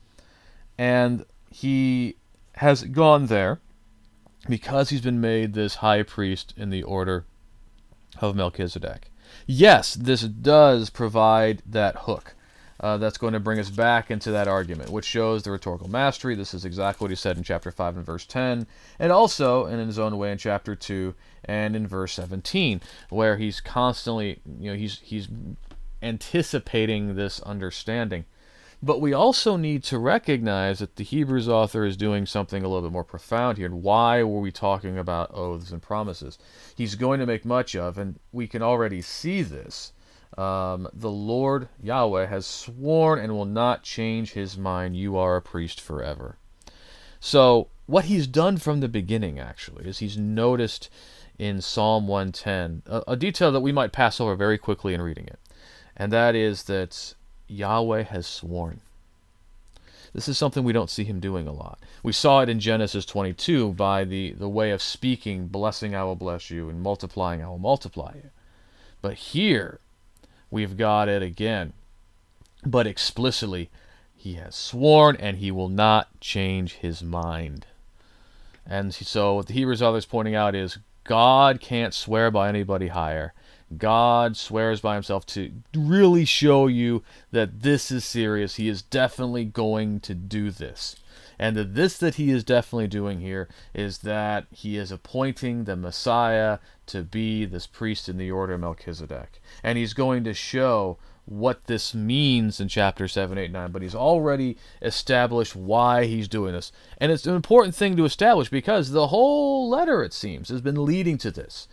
And 0.77 1.25
he 1.51 2.17
has 2.57 2.83
gone 2.83 3.27
there 3.27 3.61
because 4.49 4.91
he's 4.91 5.01
been 5.01 5.21
made 5.21 5.55
this 5.55 5.77
high 5.77 6.03
priest 6.03 6.53
in 6.57 6.69
the 6.69 6.83
order 6.83 7.25
of 8.21 8.37
Melchizedek 8.37 9.11
yes, 9.47 9.95
this 9.95 10.23
does 10.23 10.91
provide 10.91 11.63
that 11.67 11.97
hook. 12.01 12.35
Uh, 12.85 12.99
that's 12.99 13.17
going 13.17 13.33
to 13.33 13.41
bring 13.41 13.59
us 13.59 13.71
back 13.71 14.11
into 14.11 14.31
that 14.31 14.47
argument, 14.47 14.91
which 14.91 15.07
shows 15.07 15.43
the 15.43 15.51
rhetorical 15.51 15.89
mastery. 15.89 16.35
This 16.35 16.53
is 16.53 16.67
exactly 16.67 17.03
what 17.03 17.11
he 17.11 17.17
said 17.17 17.39
in 17.39 17.43
chapter 17.43 17.71
5 17.71 17.97
and 17.97 18.05
verse 18.05 18.27
10, 18.27 18.67
and 18.99 19.11
also 19.11 19.65
in 19.65 19.79
his 19.79 19.99
own 19.99 20.19
way 20.19 20.31
in 20.31 20.37
chapter 20.37 20.77
2 20.77 21.15
and 21.47 21.75
in 21.75 21.87
verse 21.87 22.13
17, 22.13 22.83
where 23.09 23.39
he's 23.39 23.63
constantly, 23.63 24.39
you 24.61 24.71
know, 24.71 24.77
he's 24.77 24.99
he's 24.99 25.29
anticipating 26.03 27.15
this 27.15 27.41
understanding. 27.41 28.27
But 28.83 29.01
we 29.01 29.15
also 29.15 29.57
need 29.57 29.83
to 29.85 29.99
recognize 29.99 30.81
that 30.81 30.97
the 30.97 31.05
Hebrews 31.05 31.49
author 31.49 31.87
is 31.87 31.97
doing 31.97 32.27
something 32.27 32.63
a 32.63 32.69
little 32.69 32.83
bit 32.83 32.93
more 32.93 33.03
profound 33.03 33.57
here. 33.57 33.65
And 33.65 33.83
why 33.83 34.23
were 34.25 34.41
we 34.41 34.53
talking 34.53 34.99
about 34.99 35.33
oaths 35.33 35.71
and 35.71 35.81
promises? 35.81 36.39
He's 36.77 36.97
going 36.97 37.19
to 37.21 37.27
make 37.27 37.47
much 37.47 37.75
of, 37.75 37.97
and 37.97 38.21
we 38.31 38.47
can 38.47 38.61
already 38.61 39.01
see 39.01 39.41
this. 39.41 39.95
Um, 40.37 40.89
the 40.93 41.11
Lord 41.11 41.69
Yahweh 41.83 42.27
has 42.27 42.45
sworn 42.45 43.19
and 43.21 43.33
will 43.33 43.45
not 43.45 43.83
change 43.83 44.33
his 44.33 44.59
mind. 44.59 44.97
You 44.97 45.17
are 45.17 45.37
a 45.37 45.43
priest 45.43 45.81
forever. 45.81 46.39
So, 47.21 47.69
what 47.87 48.07
he's 48.07 48.27
done 48.27 48.57
from 48.57 48.81
the 48.81 48.89
beginning, 48.89 49.39
actually, 49.39 49.87
is 49.87 49.99
he's 49.99 50.19
noticed 50.19 50.91
in 51.39 51.61
Psalm 51.61 52.09
110 52.09 52.83
a, 52.87 53.03
a 53.09 53.17
detail 53.17 53.53
that 53.53 53.61
we 53.61 53.73
might 53.73 53.93
pass 53.93 54.21
over 54.21 54.35
very 54.35 54.59
quickly 54.59 54.95
in 54.95 55.03
reading 55.03 55.27
it. 55.27 55.39
And 55.97 56.13
that 56.13 56.35
is 56.35 56.65
that 56.65 57.15
Yahweh 57.47 58.03
has 58.05 58.27
sworn. 58.27 58.81
This 60.13 60.29
is 60.29 60.39
something 60.39 60.63
we 60.63 60.73
don't 60.73 60.91
see 60.91 61.05
him 61.05 61.19
doing 61.19 61.49
a 61.49 61.53
lot. 61.53 61.81
We 62.03 62.13
saw 62.13 62.41
it 62.41 62.49
in 62.49 62.61
Genesis 62.61 63.05
22 63.05 63.73
by 63.73 64.05
the, 64.05 64.33
the 64.33 64.49
way 64.49 64.71
of 64.71 64.81
speaking, 64.81 65.49
blessing, 65.49 65.95
I 65.95 66.05
will 66.05 66.15
bless 66.15 66.51
you, 66.51 66.69
and 66.69 66.81
multiplying, 66.81 67.43
I 67.43 67.49
will 67.49 67.59
multiply 67.59 68.13
you. 68.15 68.31
But 69.03 69.15
here, 69.15 69.81
we've 70.55 70.77
got 70.77 71.09
it 71.09 71.21
again. 71.21 71.73
But 72.65 72.87
explicitly, 72.87 73.71
he 74.15 74.35
has 74.35 74.55
sworn 74.55 75.17
and 75.17 75.39
he 75.39 75.51
will 75.51 75.69
not 75.69 76.21
change 76.21 76.75
his 76.75 77.03
mind. 77.03 77.67
And 78.65 78.95
so, 78.95 79.35
what 79.35 79.49
the 79.49 79.53
Hebrews 79.53 79.83
author 79.83 79.99
is 79.99 80.07
pointing 80.07 80.37
out 80.37 80.55
is 80.55 80.79
God 81.03 81.61
can't 81.61 81.93
swear 81.93 82.31
by 82.31 82.49
anybody 82.49 82.87
higher. 82.89 83.35
God 83.77 84.37
swears 84.37 84.81
by 84.81 84.95
himself 84.95 85.27
to 85.27 85.51
really 85.75 86.25
show 86.25 86.69
you 86.69 87.03
that 87.33 87.63
this 87.63 87.91
is 87.91 88.05
serious. 88.05 88.55
He 88.55 88.69
is 88.69 88.81
definitely 88.81 89.45
going 89.45 89.99
to 90.01 90.15
do 90.15 90.53
this. 90.53 90.95
And 91.39 91.57
the 91.57 91.65
this 91.65 91.99
that 91.99 92.17
he 92.17 92.31
is 92.31 92.45
definitely 92.45 92.89
doing 92.89 93.21
here 93.21 93.49
is 93.73 93.99
that 93.99 94.47
he 94.51 94.77
is 94.77 94.91
appointing 94.93 95.65
the 95.65 95.77
Messiah 95.77 96.59
to 96.87 97.03
be 97.03 97.45
this 97.45 97.67
priest 97.67 98.09
in 98.09 98.19
the 98.19 98.31
order 98.31 98.55
of 98.55 98.61
Melchizedek. 98.61 99.41
And 99.63 99.79
he's 99.79 99.95
going 99.95 100.25
to 100.25 100.35
show 100.35 100.99
what 101.27 101.67
this 101.67 101.95
means 101.95 102.61
in 102.61 102.69
chapter 102.69 103.09
7, 103.09 103.39
8, 103.39 103.51
9, 103.51 103.73
but 103.73 103.83
he's 103.83 103.95
already 103.95 104.59
established 104.83 105.57
why 105.57 106.05
he's 106.05 106.29
doing 106.29 106.53
this. 106.53 106.71
And 106.99 107.11
it's 107.11 107.27
an 107.27 107.35
important 107.35 107.75
thing 107.75 107.97
to 107.97 108.05
establish 108.05 108.51
because 108.51 108.91
the 108.91 109.09
whole 109.09 109.69
letter, 109.69 110.03
it 110.03 110.13
seems, 110.13 110.51
has 110.51 110.61
been 110.61 110.85
leading 110.85 111.17
to 111.19 111.31
this. 111.31 111.67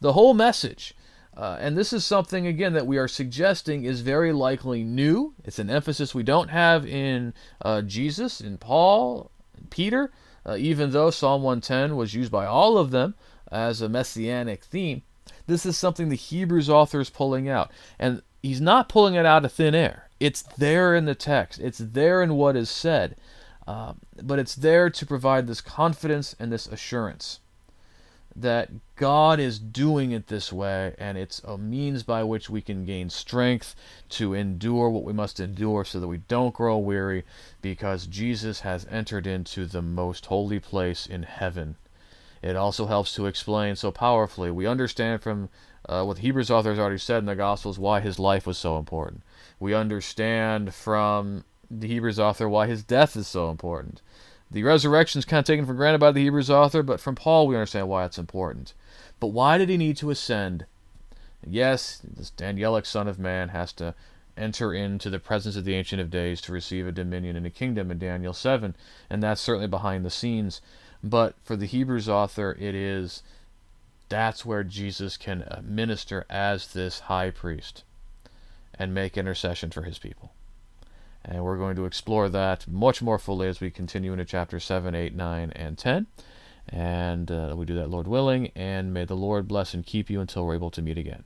The 0.00 0.12
whole 0.12 0.34
message. 0.34 0.94
Uh, 1.38 1.56
and 1.60 1.78
this 1.78 1.92
is 1.92 2.04
something, 2.04 2.48
again, 2.48 2.72
that 2.72 2.88
we 2.88 2.98
are 2.98 3.06
suggesting 3.06 3.84
is 3.84 4.00
very 4.00 4.32
likely 4.32 4.82
new. 4.82 5.34
It's 5.44 5.60
an 5.60 5.70
emphasis 5.70 6.12
we 6.12 6.24
don't 6.24 6.48
have 6.48 6.84
in 6.84 7.32
uh, 7.62 7.82
Jesus, 7.82 8.40
in 8.40 8.58
Paul, 8.58 9.30
in 9.56 9.68
Peter, 9.68 10.10
uh, 10.44 10.56
even 10.58 10.90
though 10.90 11.10
Psalm 11.10 11.44
110 11.44 11.94
was 11.94 12.12
used 12.12 12.32
by 12.32 12.44
all 12.44 12.76
of 12.76 12.90
them 12.90 13.14
as 13.52 13.80
a 13.80 13.88
messianic 13.88 14.64
theme. 14.64 15.02
This 15.46 15.64
is 15.64 15.78
something 15.78 16.08
the 16.08 16.16
Hebrews 16.16 16.68
author 16.68 17.00
is 17.00 17.08
pulling 17.08 17.48
out. 17.48 17.70
And 18.00 18.22
he's 18.42 18.60
not 18.60 18.88
pulling 18.88 19.14
it 19.14 19.24
out 19.24 19.44
of 19.44 19.52
thin 19.52 19.76
air. 19.76 20.08
It's 20.18 20.42
there 20.42 20.96
in 20.96 21.04
the 21.04 21.14
text, 21.14 21.60
it's 21.60 21.78
there 21.78 22.20
in 22.20 22.34
what 22.34 22.56
is 22.56 22.68
said. 22.68 23.14
Uh, 23.64 23.92
but 24.20 24.40
it's 24.40 24.56
there 24.56 24.90
to 24.90 25.06
provide 25.06 25.46
this 25.46 25.60
confidence 25.60 26.34
and 26.40 26.50
this 26.50 26.66
assurance 26.66 27.38
that 28.40 28.70
God 28.96 29.40
is 29.40 29.58
doing 29.58 30.12
it 30.12 30.26
this 30.26 30.52
way, 30.52 30.94
and 30.98 31.18
it's 31.18 31.40
a 31.40 31.58
means 31.58 32.02
by 32.02 32.22
which 32.22 32.48
we 32.48 32.60
can 32.60 32.84
gain 32.84 33.10
strength 33.10 33.74
to 34.10 34.34
endure 34.34 34.90
what 34.90 35.04
we 35.04 35.12
must 35.12 35.40
endure 35.40 35.84
so 35.84 36.00
that 36.00 36.08
we 36.08 36.18
don't 36.18 36.54
grow 36.54 36.78
weary, 36.78 37.24
because 37.62 38.06
Jesus 38.06 38.60
has 38.60 38.86
entered 38.90 39.26
into 39.26 39.66
the 39.66 39.82
most 39.82 40.26
holy 40.26 40.60
place 40.60 41.06
in 41.06 41.24
heaven. 41.24 41.76
It 42.42 42.56
also 42.56 42.86
helps 42.86 43.14
to 43.14 43.26
explain 43.26 43.76
so 43.76 43.90
powerfully. 43.90 44.50
We 44.50 44.66
understand 44.66 45.22
from 45.22 45.48
uh, 45.88 46.04
what 46.04 46.16
the 46.16 46.22
Hebrews 46.22 46.50
author 46.50 46.70
has 46.70 46.78
already 46.78 46.98
said 46.98 47.18
in 47.18 47.26
the 47.26 47.34
Gospels 47.34 47.78
why 47.78 48.00
his 48.00 48.18
life 48.18 48.46
was 48.46 48.58
so 48.58 48.78
important. 48.78 49.22
We 49.58 49.74
understand 49.74 50.74
from 50.74 51.44
the 51.70 51.88
Hebrews 51.88 52.18
author 52.20 52.48
why 52.48 52.66
his 52.66 52.82
death 52.82 53.16
is 53.16 53.26
so 53.26 53.50
important. 53.50 54.00
The 54.50 54.62
resurrection 54.62 55.18
is 55.18 55.24
kind 55.24 55.40
of 55.40 55.44
taken 55.44 55.66
for 55.66 55.74
granted 55.74 55.98
by 55.98 56.10
the 56.10 56.22
Hebrews 56.22 56.50
author, 56.50 56.82
but 56.82 57.00
from 57.00 57.14
Paul 57.14 57.46
we 57.46 57.54
understand 57.54 57.88
why 57.88 58.04
it's 58.04 58.18
important. 58.18 58.72
But 59.20 59.28
why 59.28 59.58
did 59.58 59.68
he 59.68 59.76
need 59.76 59.96
to 59.98 60.10
ascend? 60.10 60.64
Yes, 61.46 62.00
this 62.02 62.32
angelic 62.40 62.86
Son 62.86 63.08
of 63.08 63.18
Man 63.18 63.50
has 63.50 63.72
to 63.74 63.94
enter 64.36 64.72
into 64.72 65.10
the 65.10 65.18
presence 65.18 65.56
of 65.56 65.64
the 65.64 65.74
Ancient 65.74 66.00
of 66.00 66.10
Days 66.10 66.40
to 66.42 66.52
receive 66.52 66.86
a 66.86 66.92
dominion 66.92 67.36
and 67.36 67.46
a 67.46 67.50
kingdom 67.50 67.90
in 67.90 67.98
Daniel 67.98 68.32
7, 68.32 68.74
and 69.10 69.22
that's 69.22 69.40
certainly 69.40 69.68
behind 69.68 70.04
the 70.04 70.10
scenes. 70.10 70.60
But 71.02 71.34
for 71.44 71.56
the 71.56 71.66
Hebrews 71.66 72.08
author, 72.08 72.56
it 72.58 72.74
is 72.74 73.22
that's 74.08 74.46
where 74.46 74.64
Jesus 74.64 75.16
can 75.16 75.42
uh, 75.42 75.60
minister 75.62 76.24
as 76.30 76.72
this 76.72 77.00
high 77.00 77.30
priest 77.30 77.84
and 78.78 78.94
make 78.94 79.18
intercession 79.18 79.70
for 79.70 79.82
his 79.82 79.98
people. 79.98 80.32
And 81.28 81.44
we're 81.44 81.58
going 81.58 81.76
to 81.76 81.84
explore 81.84 82.30
that 82.30 82.66
much 82.66 83.02
more 83.02 83.18
fully 83.18 83.48
as 83.48 83.60
we 83.60 83.70
continue 83.70 84.12
into 84.12 84.24
chapter 84.24 84.58
7, 84.58 84.94
8, 84.94 85.14
9, 85.14 85.52
and 85.54 85.76
10. 85.76 86.06
And 86.70 87.30
uh, 87.30 87.54
we 87.56 87.66
do 87.66 87.74
that, 87.74 87.90
Lord 87.90 88.08
willing. 88.08 88.50
And 88.54 88.94
may 88.94 89.04
the 89.04 89.14
Lord 89.14 89.46
bless 89.46 89.74
and 89.74 89.84
keep 89.84 90.08
you 90.08 90.20
until 90.20 90.46
we're 90.46 90.54
able 90.54 90.70
to 90.70 90.80
meet 90.80 90.96
again. 90.96 91.24